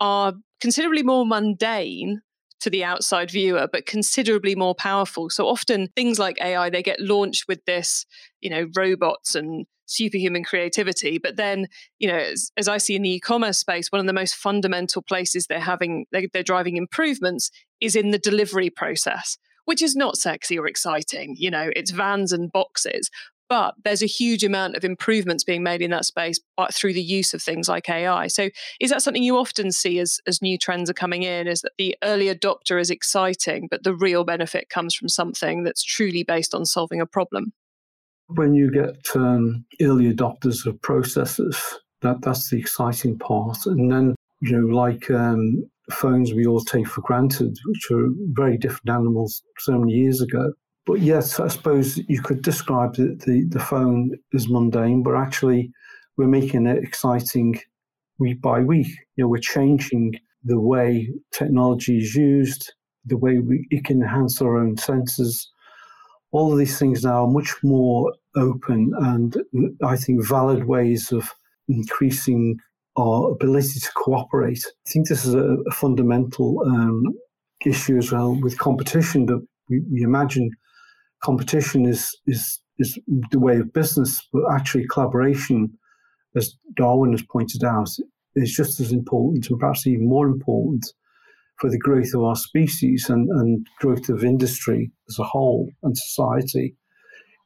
are 0.00 0.34
considerably 0.60 1.02
more 1.02 1.26
mundane 1.26 2.20
to 2.60 2.70
the 2.70 2.84
outside 2.84 3.30
viewer, 3.30 3.68
but 3.70 3.86
considerably 3.86 4.54
more 4.54 4.74
powerful. 4.74 5.30
So 5.30 5.46
often 5.46 5.88
things 5.94 6.18
like 6.18 6.40
AI, 6.40 6.70
they 6.70 6.82
get 6.82 7.00
launched 7.00 7.48
with 7.48 7.64
this, 7.64 8.06
you 8.40 8.50
know, 8.50 8.66
robots 8.76 9.34
and 9.34 9.66
superhuman 9.86 10.42
creativity. 10.42 11.18
But 11.18 11.36
then, 11.36 11.68
you 11.98 12.08
know, 12.08 12.16
as, 12.16 12.50
as 12.56 12.66
I 12.66 12.78
see 12.78 12.96
in 12.96 13.02
the 13.02 13.14
e-commerce 13.14 13.58
space, 13.58 13.92
one 13.92 14.00
of 14.00 14.06
the 14.06 14.12
most 14.12 14.34
fundamental 14.34 15.02
places 15.02 15.46
they're 15.46 15.60
having, 15.60 16.06
they, 16.12 16.28
they're 16.32 16.42
driving 16.42 16.76
improvements 16.76 17.50
is 17.80 17.94
in 17.94 18.10
the 18.10 18.18
delivery 18.18 18.70
process 18.70 19.38
which 19.66 19.82
is 19.82 19.94
not 19.94 20.16
sexy 20.16 20.58
or 20.58 20.66
exciting. 20.66 21.34
You 21.36 21.50
know, 21.50 21.70
it's 21.76 21.90
vans 21.90 22.32
and 22.32 22.50
boxes, 22.50 23.10
but 23.48 23.74
there's 23.84 24.02
a 24.02 24.06
huge 24.06 24.44
amount 24.44 24.76
of 24.76 24.84
improvements 24.84 25.44
being 25.44 25.62
made 25.62 25.82
in 25.82 25.90
that 25.90 26.04
space 26.04 26.40
through 26.72 26.92
the 26.92 27.02
use 27.02 27.34
of 27.34 27.42
things 27.42 27.68
like 27.68 27.88
AI. 27.88 28.26
So, 28.26 28.48
is 28.80 28.90
that 28.90 29.02
something 29.02 29.22
you 29.22 29.36
often 29.36 29.72
see 29.72 29.98
as, 29.98 30.18
as 30.26 30.42
new 30.42 30.58
trends 30.58 30.90
are 30.90 30.94
coming 30.94 31.22
in? 31.22 31.46
Is 31.46 31.60
that 31.62 31.72
the 31.78 31.96
early 32.02 32.26
adopter 32.26 32.80
is 32.80 32.90
exciting, 32.90 33.68
but 33.70 33.84
the 33.84 33.94
real 33.94 34.24
benefit 34.24 34.68
comes 34.68 34.94
from 34.94 35.08
something 35.08 35.64
that's 35.64 35.84
truly 35.84 36.22
based 36.22 36.54
on 36.54 36.64
solving 36.64 37.00
a 37.00 37.06
problem? 37.06 37.52
When 38.28 38.54
you 38.54 38.70
get 38.70 38.96
um, 39.14 39.64
early 39.80 40.12
adopters 40.12 40.66
of 40.66 40.80
processes, 40.82 41.56
that, 42.02 42.22
that's 42.22 42.50
the 42.50 42.58
exciting 42.58 43.18
part. 43.18 43.58
And 43.66 43.90
then, 43.90 44.16
you 44.40 44.58
know, 44.60 44.76
like 44.76 45.08
um, 45.10 45.64
phones 45.92 46.34
we 46.34 46.46
all 46.46 46.60
take 46.60 46.88
for 46.88 47.02
granted, 47.02 47.56
which 47.66 47.90
are 47.92 48.08
very 48.32 48.58
different 48.58 48.90
animals 48.90 49.42
so 49.58 49.78
many 49.78 49.92
years 49.92 50.20
ago 50.20 50.52
but 50.86 51.00
yes, 51.00 51.40
I 51.40 51.48
suppose 51.48 51.98
you 52.08 52.22
could 52.22 52.42
describe 52.42 52.94
the, 52.94 53.18
the, 53.26 53.44
the 53.48 53.58
phone 53.58 54.12
as 54.34 54.48
mundane, 54.48 55.02
but 55.02 55.16
actually 55.16 55.72
we're 56.16 56.28
making 56.28 56.66
it 56.66 56.82
exciting 56.82 57.60
week 58.18 58.40
by 58.40 58.60
week. 58.60 58.86
You 59.16 59.24
know, 59.24 59.28
we're 59.28 59.38
changing 59.38 60.14
the 60.44 60.60
way 60.60 61.10
technology 61.32 61.98
is 61.98 62.14
used, 62.14 62.72
the 63.04 63.16
way 63.16 63.38
we, 63.40 63.66
it 63.70 63.84
can 63.84 64.00
enhance 64.00 64.40
our 64.40 64.56
own 64.56 64.76
senses. 64.76 65.50
All 66.30 66.52
of 66.52 66.58
these 66.58 66.78
things 66.78 67.04
now 67.04 67.24
are 67.24 67.30
much 67.30 67.52
more 67.64 68.12
open 68.36 68.92
and 69.00 69.36
I 69.82 69.96
think 69.96 70.24
valid 70.24 70.66
ways 70.66 71.10
of 71.10 71.28
increasing 71.68 72.58
our 72.96 73.32
ability 73.32 73.80
to 73.80 73.92
cooperate. 73.96 74.62
I 74.64 74.90
think 74.90 75.08
this 75.08 75.24
is 75.24 75.34
a, 75.34 75.56
a 75.66 75.70
fundamental 75.72 76.62
um, 76.64 77.02
issue 77.64 77.98
as 77.98 78.12
well 78.12 78.40
with 78.40 78.58
competition 78.58 79.26
that 79.26 79.44
we, 79.68 79.80
we 79.90 80.02
imagine 80.02 80.50
competition 81.26 81.86
is 81.86 82.02
is 82.26 82.60
is 82.78 82.98
the 83.30 83.40
way 83.46 83.56
of 83.58 83.72
business, 83.72 84.22
but 84.32 84.42
actually 84.52 84.86
collaboration, 84.92 85.58
as 86.36 86.54
Darwin 86.76 87.12
has 87.12 87.24
pointed 87.32 87.64
out, 87.64 87.88
is 88.36 88.52
just 88.54 88.80
as 88.80 88.92
important, 88.92 89.48
and 89.48 89.58
perhaps 89.58 89.86
even 89.86 90.08
more 90.08 90.28
important, 90.28 90.84
for 91.58 91.70
the 91.70 91.78
growth 91.86 92.12
of 92.14 92.22
our 92.22 92.36
species 92.36 93.08
and, 93.08 93.28
and 93.38 93.66
growth 93.80 94.08
of 94.08 94.24
industry 94.24 94.90
as 95.08 95.18
a 95.18 95.24
whole 95.24 95.68
and 95.82 95.96
society. 95.96 96.76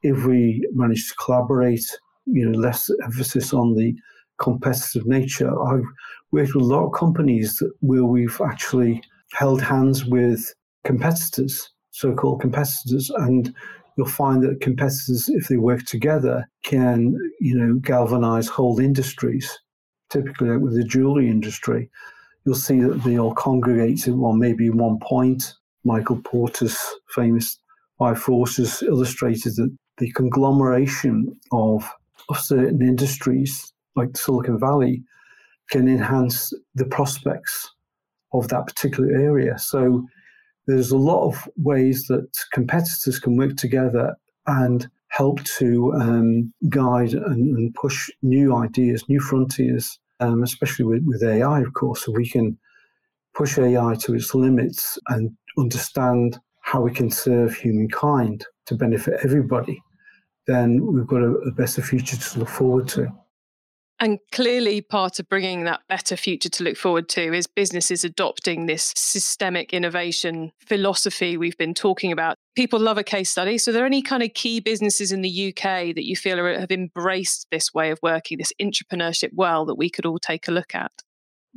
If 0.03 0.25
we 0.25 0.67
manage 0.73 1.09
to 1.09 1.15
collaborate, 1.25 1.87
you 2.27 2.45
know, 2.49 2.59
less 2.59 2.91
emphasis 3.05 3.53
on 3.53 3.75
the 3.77 3.95
competitive 4.41 5.07
nature. 5.07 5.51
I've 5.71 5.91
worked 6.33 6.55
with 6.55 6.65
a 6.65 6.73
lot 6.75 6.87
of 6.87 6.99
companies 7.05 7.63
where 7.81 8.05
we've 8.05 8.41
actually 8.41 9.03
held 9.33 9.61
hands 9.63 10.07
with 10.07 10.41
competitors 10.85 11.71
so-called 12.01 12.41
competitors, 12.41 13.11
and 13.11 13.55
you'll 13.97 14.09
find 14.09 14.43
that 14.43 14.61
competitors, 14.61 15.29
if 15.29 15.49
they 15.49 15.57
work 15.57 15.85
together, 15.85 16.49
can 16.63 17.17
you 17.41 17.55
know 17.57 17.75
galvanize 17.75 18.49
whole 18.49 18.81
industries. 18.81 19.59
Typically, 20.09 20.49
like 20.49 20.61
with 20.61 20.75
the 20.75 20.85
jewelry 20.85 21.29
industry, 21.29 21.91
you'll 22.45 22.55
see 22.55 22.81
that 22.81 23.05
they 23.05 23.19
all 23.19 23.35
congregate 23.35 24.07
in 24.07 24.19
well, 24.19 24.33
maybe 24.33 24.71
one 24.71 24.99
point. 25.01 25.55
Michael 25.85 26.21
Porter's 26.25 26.79
famous 27.15 27.59
Five 27.99 28.19
Forces 28.19 28.83
illustrated 28.83 29.57
that 29.57 29.75
the 29.99 30.11
conglomeration 30.13 31.37
of 31.53 31.89
of 32.29 32.39
certain 32.39 32.83
industries, 32.83 33.73
like 33.97 34.17
Silicon 34.17 34.59
Valley, 34.59 35.03
can 35.71 35.89
enhance 35.89 36.53
the 36.75 36.85
prospects 36.87 37.71
of 38.33 38.49
that 38.49 38.67
particular 38.67 39.11
area. 39.11 39.59
So 39.59 40.07
there's 40.71 40.91
a 40.91 40.97
lot 40.97 41.27
of 41.27 41.49
ways 41.57 42.07
that 42.07 42.29
competitors 42.53 43.19
can 43.19 43.37
work 43.37 43.57
together 43.57 44.17
and 44.47 44.89
help 45.09 45.43
to 45.45 45.93
um, 45.95 46.53
guide 46.69 47.13
and, 47.13 47.57
and, 47.57 47.75
push 47.75 48.09
new 48.23 48.55
ideas, 48.55 49.09
new 49.09 49.21
frontiers, 49.21 49.99
um, 50.21 50.43
especially 50.43 50.85
with, 50.85 51.03
with 51.05 51.23
AI, 51.23 51.61
of 51.61 51.75
course. 51.75 52.05
So 52.05 52.13
we 52.13 52.29
can 52.29 52.57
push 53.35 53.59
AI 53.59 53.95
to 54.01 54.15
its 54.15 54.35
limits 54.35 54.99
and 55.09 55.31
understand 55.59 56.39
how 56.61 56.81
we 56.81 56.93
can 56.93 57.11
serve 57.11 57.55
humankind 57.55 58.45
to 58.67 58.75
benefit 58.75 59.21
everybody, 59.25 59.83
then 60.47 60.85
we've 60.87 61.07
got 61.07 61.23
a, 61.23 61.31
a 61.31 61.53
better 61.53 61.83
future 61.83 62.17
to 62.17 62.39
look 62.39 62.49
forward 62.49 62.87
to. 62.89 63.09
And 64.03 64.19
clearly, 64.33 64.81
part 64.81 65.19
of 65.21 65.29
bringing 65.29 65.65
that 65.65 65.83
better 65.87 66.17
future 66.17 66.49
to 66.49 66.65
look 66.65 66.79
forward 66.79 67.07
to 67.11 67.35
is 67.35 67.47
businesses 67.47 68.03
adopting 68.03 68.65
this 68.65 68.95
systemic 68.97 69.75
innovation 69.75 70.53
philosophy 70.59 71.37
we've 71.37 71.59
been 71.59 71.75
talking 71.75 72.11
about. 72.11 72.37
People 72.57 72.81
love 72.81 72.97
a 72.97 73.05
case 73.05 73.29
study. 73.29 73.59
So, 73.59 73.71
are 73.71 73.75
there 73.75 73.85
any 73.85 74.01
kind 74.01 74.23
of 74.23 74.33
key 74.33 74.59
businesses 74.61 75.13
in 75.13 75.21
the 75.21 75.49
UK 75.49 75.95
that 75.95 76.07
you 76.07 76.17
feel 76.17 76.41
are, 76.41 76.59
have 76.59 76.71
embraced 76.71 77.47
this 77.51 77.75
way 77.75 77.91
of 77.91 77.99
working, 78.03 78.39
this 78.39 78.55
entrepreneurship 78.59 79.35
well, 79.35 79.67
that 79.67 79.75
we 79.75 79.91
could 79.91 80.07
all 80.07 80.19
take 80.19 80.49
a 80.49 80.53
look 80.53 80.75
at? 80.75 80.91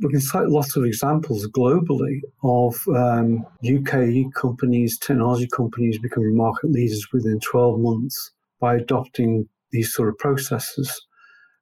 We 0.02 0.10
can 0.10 0.20
cite 0.20 0.48
lots 0.48 0.76
of 0.76 0.84
examples 0.84 1.46
globally 1.48 2.20
of 2.42 2.76
um, 2.88 3.46
UK 3.64 4.34
companies, 4.34 4.98
technology 4.98 5.46
companies 5.46 5.98
becoming 5.98 6.36
market 6.36 6.70
leaders 6.70 7.06
within 7.10 7.40
12 7.40 7.80
months 7.80 8.32
by 8.60 8.76
adopting 8.76 9.48
these 9.70 9.94
sort 9.94 10.10
of 10.10 10.18
processes. 10.18 11.00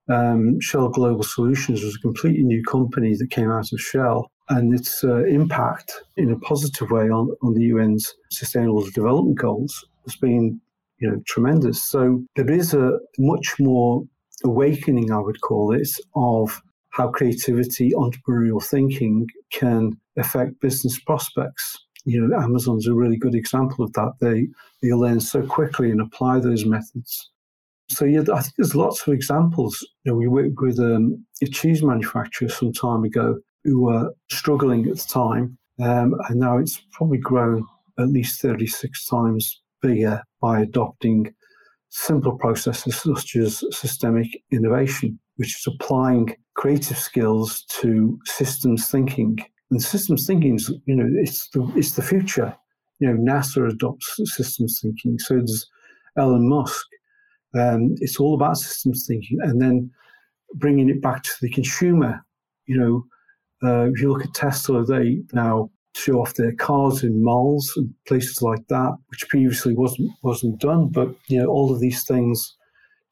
Um, 0.09 0.61
Shell 0.61 0.89
Global 0.91 1.23
Solutions 1.23 1.83
was 1.83 1.95
a 1.95 2.01
completely 2.01 2.43
new 2.43 2.63
company 2.65 3.15
that 3.17 3.31
came 3.31 3.51
out 3.51 3.73
of 3.73 3.81
Shell, 3.81 4.31
and 4.49 4.75
its 4.75 5.05
uh, 5.05 5.25
impact 5.25 5.93
in 6.17 6.33
a 6.33 6.39
positive 6.39 6.91
way 6.91 7.09
on, 7.09 7.31
on 7.43 7.55
the 7.55 7.71
UN's 7.71 8.13
Sustainable 8.31 8.89
Development 8.91 9.39
Goals 9.39 9.87
has 10.05 10.17
been 10.17 10.61
you 10.99 11.11
know, 11.11 11.23
tremendous. 11.27 11.83
So 11.85 12.25
there 12.37 12.51
is 12.51 12.75
a 12.75 12.99
much 13.19 13.55
more 13.59 14.03
awakening, 14.45 15.13
I 15.13 15.19
would 15.19 15.41
call 15.41 15.73
it, 15.73 15.89
of 16.15 16.61
how 16.91 17.09
creativity, 17.09 17.93
entrepreneurial 17.93 18.63
thinking 18.63 19.27
can 19.53 19.93
affect 20.17 20.61
business 20.61 20.99
prospects. 21.01 21.79
You 22.05 22.21
know, 22.21 22.37
Amazon's 22.37 22.87
a 22.87 22.95
really 22.95 23.17
good 23.17 23.35
example 23.35 23.85
of 23.85 23.93
that. 23.95 24.13
They 24.21 24.49
they 24.83 24.93
learn 24.93 25.21
so 25.21 25.47
quickly 25.47 25.91
and 25.91 26.01
apply 26.01 26.41
those 26.41 26.65
methods 26.67 27.31
so 27.93 28.05
yeah, 28.05 28.23
I 28.33 28.41
think 28.41 28.55
there's 28.57 28.75
lots 28.75 29.07
of 29.07 29.13
examples. 29.13 29.79
You 30.05 30.13
know, 30.13 30.19
we 30.19 30.29
worked 30.29 30.61
with 30.61 30.79
um, 30.79 31.25
a 31.43 31.47
cheese 31.47 31.83
manufacturer 31.83 32.49
some 32.49 32.73
time 32.73 33.05
ago 33.05 33.39
who 33.65 33.83
were 33.83 34.13
struggling 34.31 34.89
at 34.89 34.97
the 34.97 35.05
time, 35.09 35.59
um, 35.81 36.15
and 36.29 36.41
now 36.41 36.59
it's 36.59 36.83
probably 36.93 37.19
grown 37.19 37.65
at 37.99 38.09
least 38.09 38.41
36 38.41 39.07
times 39.07 39.61
bigger 39.81 40.23
by 40.41 40.61
adopting 40.61 41.33
simple 41.91 42.39
processes 42.39 42.97
such 42.97 43.37
as 43.37 43.63
systemic 43.71 44.29
innovation, 44.51 45.19
which 45.37 45.57
is 45.57 45.67
applying 45.67 46.35
creative 46.55 46.99
skills 46.99 47.65
to 47.69 48.19
systems 48.25 48.91
thinking. 48.91 49.39
And 49.71 49.83
systems 49.83 50.27
thinking 50.27 50.57
is, 50.57 50.73
you 50.87 50.97
know, 50.97 51.09
it's 51.21 51.49
the, 51.51 51.71
it's 51.77 51.93
the 51.93 52.03
future. 52.03 52.55
You 52.99 53.09
know, 53.09 53.33
NASA 53.33 53.69
adopts 53.71 54.19
systems 54.25 54.81
thinking. 54.83 55.19
So 55.19 55.41
does 55.41 55.69
Elon 56.17 56.49
Musk. 56.49 56.87
Um, 57.55 57.95
it's 58.01 58.19
all 58.19 58.35
about 58.35 58.59
systems 58.59 59.07
thinking, 59.07 59.39
and 59.43 59.61
then 59.61 59.91
bringing 60.55 60.89
it 60.89 61.03
back 61.03 61.23
to 61.23 61.33
the 61.41 61.51
consumer. 61.51 62.25
You 62.67 62.79
know, 62.79 63.69
uh, 63.69 63.91
if 63.91 64.01
you 64.01 64.13
look 64.13 64.25
at 64.25 64.35
Tesla, 64.35 64.85
they 64.85 65.23
now 65.33 65.71
show 65.95 66.21
off 66.21 66.35
their 66.35 66.55
cars 66.55 67.03
in 67.03 67.23
malls 67.23 67.73
and 67.77 67.93
places 68.09 68.41
like 68.41 68.67
that, 68.69 68.97
which 69.09 69.29
previously 69.29 69.75
wasn't 69.75 70.11
wasn't 70.23 70.61
done. 70.61 70.89
But 70.89 71.15
you 71.29 71.39
know, 71.39 71.47
all 71.47 71.73
of 71.73 71.81
these 71.81 72.05
things 72.05 72.57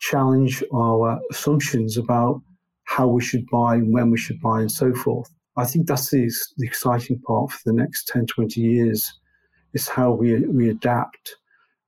challenge 0.01 0.65
our 0.75 1.21
assumptions 1.31 1.97
about 1.97 2.41
how 2.85 3.07
we 3.07 3.23
should 3.23 3.47
buy 3.51 3.75
and 3.75 3.93
when 3.93 4.11
we 4.11 4.19
should 4.19 4.41
buy 4.41 4.61
and 4.61 4.73
so 4.73 4.93
forth. 4.95 5.31
I 5.57 5.65
think 5.65 5.87
that's 5.87 6.11
the, 6.11 6.31
exciting 6.61 7.21
part 7.21 7.53
for 7.53 7.61
the 7.67 7.73
next 7.73 8.09
10, 8.09 8.27
20 8.27 8.61
years 8.61 9.13
is 9.75 9.89
how 9.89 10.11
we, 10.11 10.41
we 10.47 10.71
adapt 10.71 11.37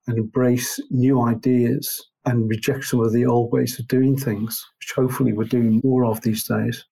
and 0.06 0.18
embrace 0.18 0.78
new 0.90 1.22
ideas 1.22 2.10
and 2.24 2.48
reject 2.48 2.84
some 2.84 3.00
of 3.00 3.12
the 3.12 3.26
old 3.26 3.52
ways 3.52 3.78
of 3.78 3.88
doing 3.88 4.16
things, 4.16 4.64
which 4.78 4.92
hopefully 4.92 5.32
we're 5.32 5.44
doing 5.44 5.80
more 5.84 6.04
of 6.04 6.20
these 6.22 6.44
days. 6.44 6.84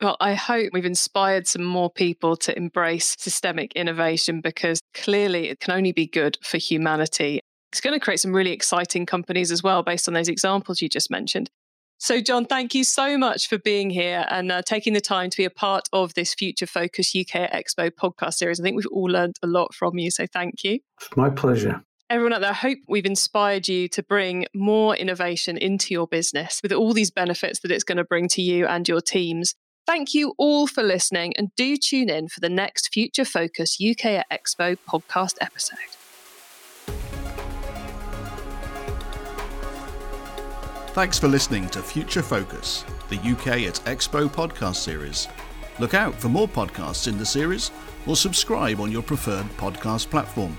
Well, 0.00 0.16
I 0.18 0.32
hope 0.32 0.70
we've 0.72 0.86
inspired 0.86 1.46
some 1.46 1.64
more 1.64 1.90
people 1.90 2.34
to 2.38 2.56
embrace 2.56 3.16
systemic 3.18 3.74
innovation 3.74 4.40
because 4.40 4.80
clearly 4.94 5.48
it 5.48 5.60
can 5.60 5.74
only 5.74 5.92
be 5.92 6.06
good 6.06 6.38
for 6.42 6.56
humanity. 6.56 7.40
It's 7.70 7.82
going 7.82 7.98
to 7.98 8.02
create 8.02 8.20
some 8.20 8.32
really 8.32 8.52
exciting 8.52 9.04
companies 9.04 9.52
as 9.52 9.62
well, 9.62 9.82
based 9.82 10.08
on 10.08 10.14
those 10.14 10.28
examples 10.28 10.80
you 10.80 10.88
just 10.88 11.10
mentioned. 11.10 11.50
So, 11.98 12.18
John, 12.22 12.46
thank 12.46 12.74
you 12.74 12.82
so 12.82 13.18
much 13.18 13.46
for 13.46 13.58
being 13.58 13.90
here 13.90 14.24
and 14.30 14.50
uh, 14.50 14.62
taking 14.62 14.94
the 14.94 15.02
time 15.02 15.28
to 15.28 15.36
be 15.36 15.44
a 15.44 15.50
part 15.50 15.86
of 15.92 16.14
this 16.14 16.32
Future 16.32 16.66
Focus 16.66 17.14
UK 17.14 17.50
Expo 17.52 17.90
podcast 17.90 18.34
series. 18.34 18.58
I 18.58 18.62
think 18.62 18.76
we've 18.76 18.86
all 18.90 19.10
learned 19.10 19.36
a 19.42 19.46
lot 19.46 19.74
from 19.74 19.98
you. 19.98 20.10
So, 20.10 20.26
thank 20.32 20.64
you. 20.64 20.80
It's 20.98 21.14
my 21.14 21.28
pleasure 21.28 21.84
everyone 22.10 22.32
out 22.32 22.40
there, 22.40 22.50
I 22.50 22.54
hope 22.54 22.78
we've 22.88 23.06
inspired 23.06 23.68
you 23.68 23.86
to 23.88 24.02
bring 24.02 24.46
more 24.52 24.96
innovation 24.96 25.56
into 25.56 25.94
your 25.94 26.08
business 26.08 26.60
with 26.60 26.72
all 26.72 26.92
these 26.92 27.12
benefits 27.12 27.60
that 27.60 27.70
it's 27.70 27.84
going 27.84 27.98
to 27.98 28.04
bring 28.04 28.28
to 28.30 28.42
you 28.42 28.66
and 28.66 28.86
your 28.88 29.00
teams. 29.00 29.54
Thank 29.86 30.12
you 30.12 30.34
all 30.36 30.66
for 30.66 30.82
listening 30.82 31.34
and 31.36 31.54
do 31.56 31.76
tune 31.76 32.10
in 32.10 32.28
for 32.28 32.40
the 32.40 32.48
next 32.48 32.92
Future 32.92 33.24
Focus 33.24 33.78
UK 33.80 34.06
at 34.06 34.26
Expo 34.30 34.76
podcast 34.88 35.36
episode. 35.40 35.78
Thanks 40.92 41.20
for 41.20 41.28
listening 41.28 41.68
to 41.68 41.80
Future 41.80 42.22
Focus, 42.22 42.84
the 43.08 43.16
UK 43.16 43.62
at 43.62 43.76
Expo 43.86 44.28
podcast 44.28 44.76
series. 44.76 45.28
Look 45.78 45.94
out 45.94 46.14
for 46.16 46.28
more 46.28 46.48
podcasts 46.48 47.06
in 47.06 47.16
the 47.16 47.24
series 47.24 47.70
or 48.06 48.16
subscribe 48.16 48.80
on 48.80 48.90
your 48.90 49.02
preferred 49.02 49.46
podcast 49.56 50.10
platform. 50.10 50.56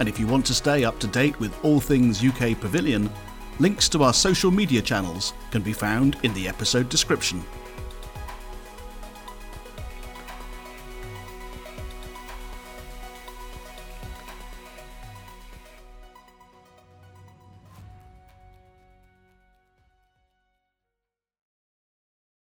And 0.00 0.08
if 0.08 0.18
you 0.18 0.26
want 0.26 0.46
to 0.46 0.54
stay 0.54 0.82
up 0.82 0.98
to 1.00 1.06
date 1.06 1.38
with 1.38 1.54
all 1.62 1.78
things 1.78 2.24
UK 2.24 2.58
Pavilion, 2.58 3.10
links 3.58 3.88
to 3.90 4.02
our 4.02 4.14
social 4.14 4.50
media 4.50 4.80
channels 4.80 5.34
can 5.50 5.60
be 5.60 5.74
found 5.74 6.16
in 6.22 6.32
the 6.32 6.48
episode 6.48 6.88
description. 6.88 7.44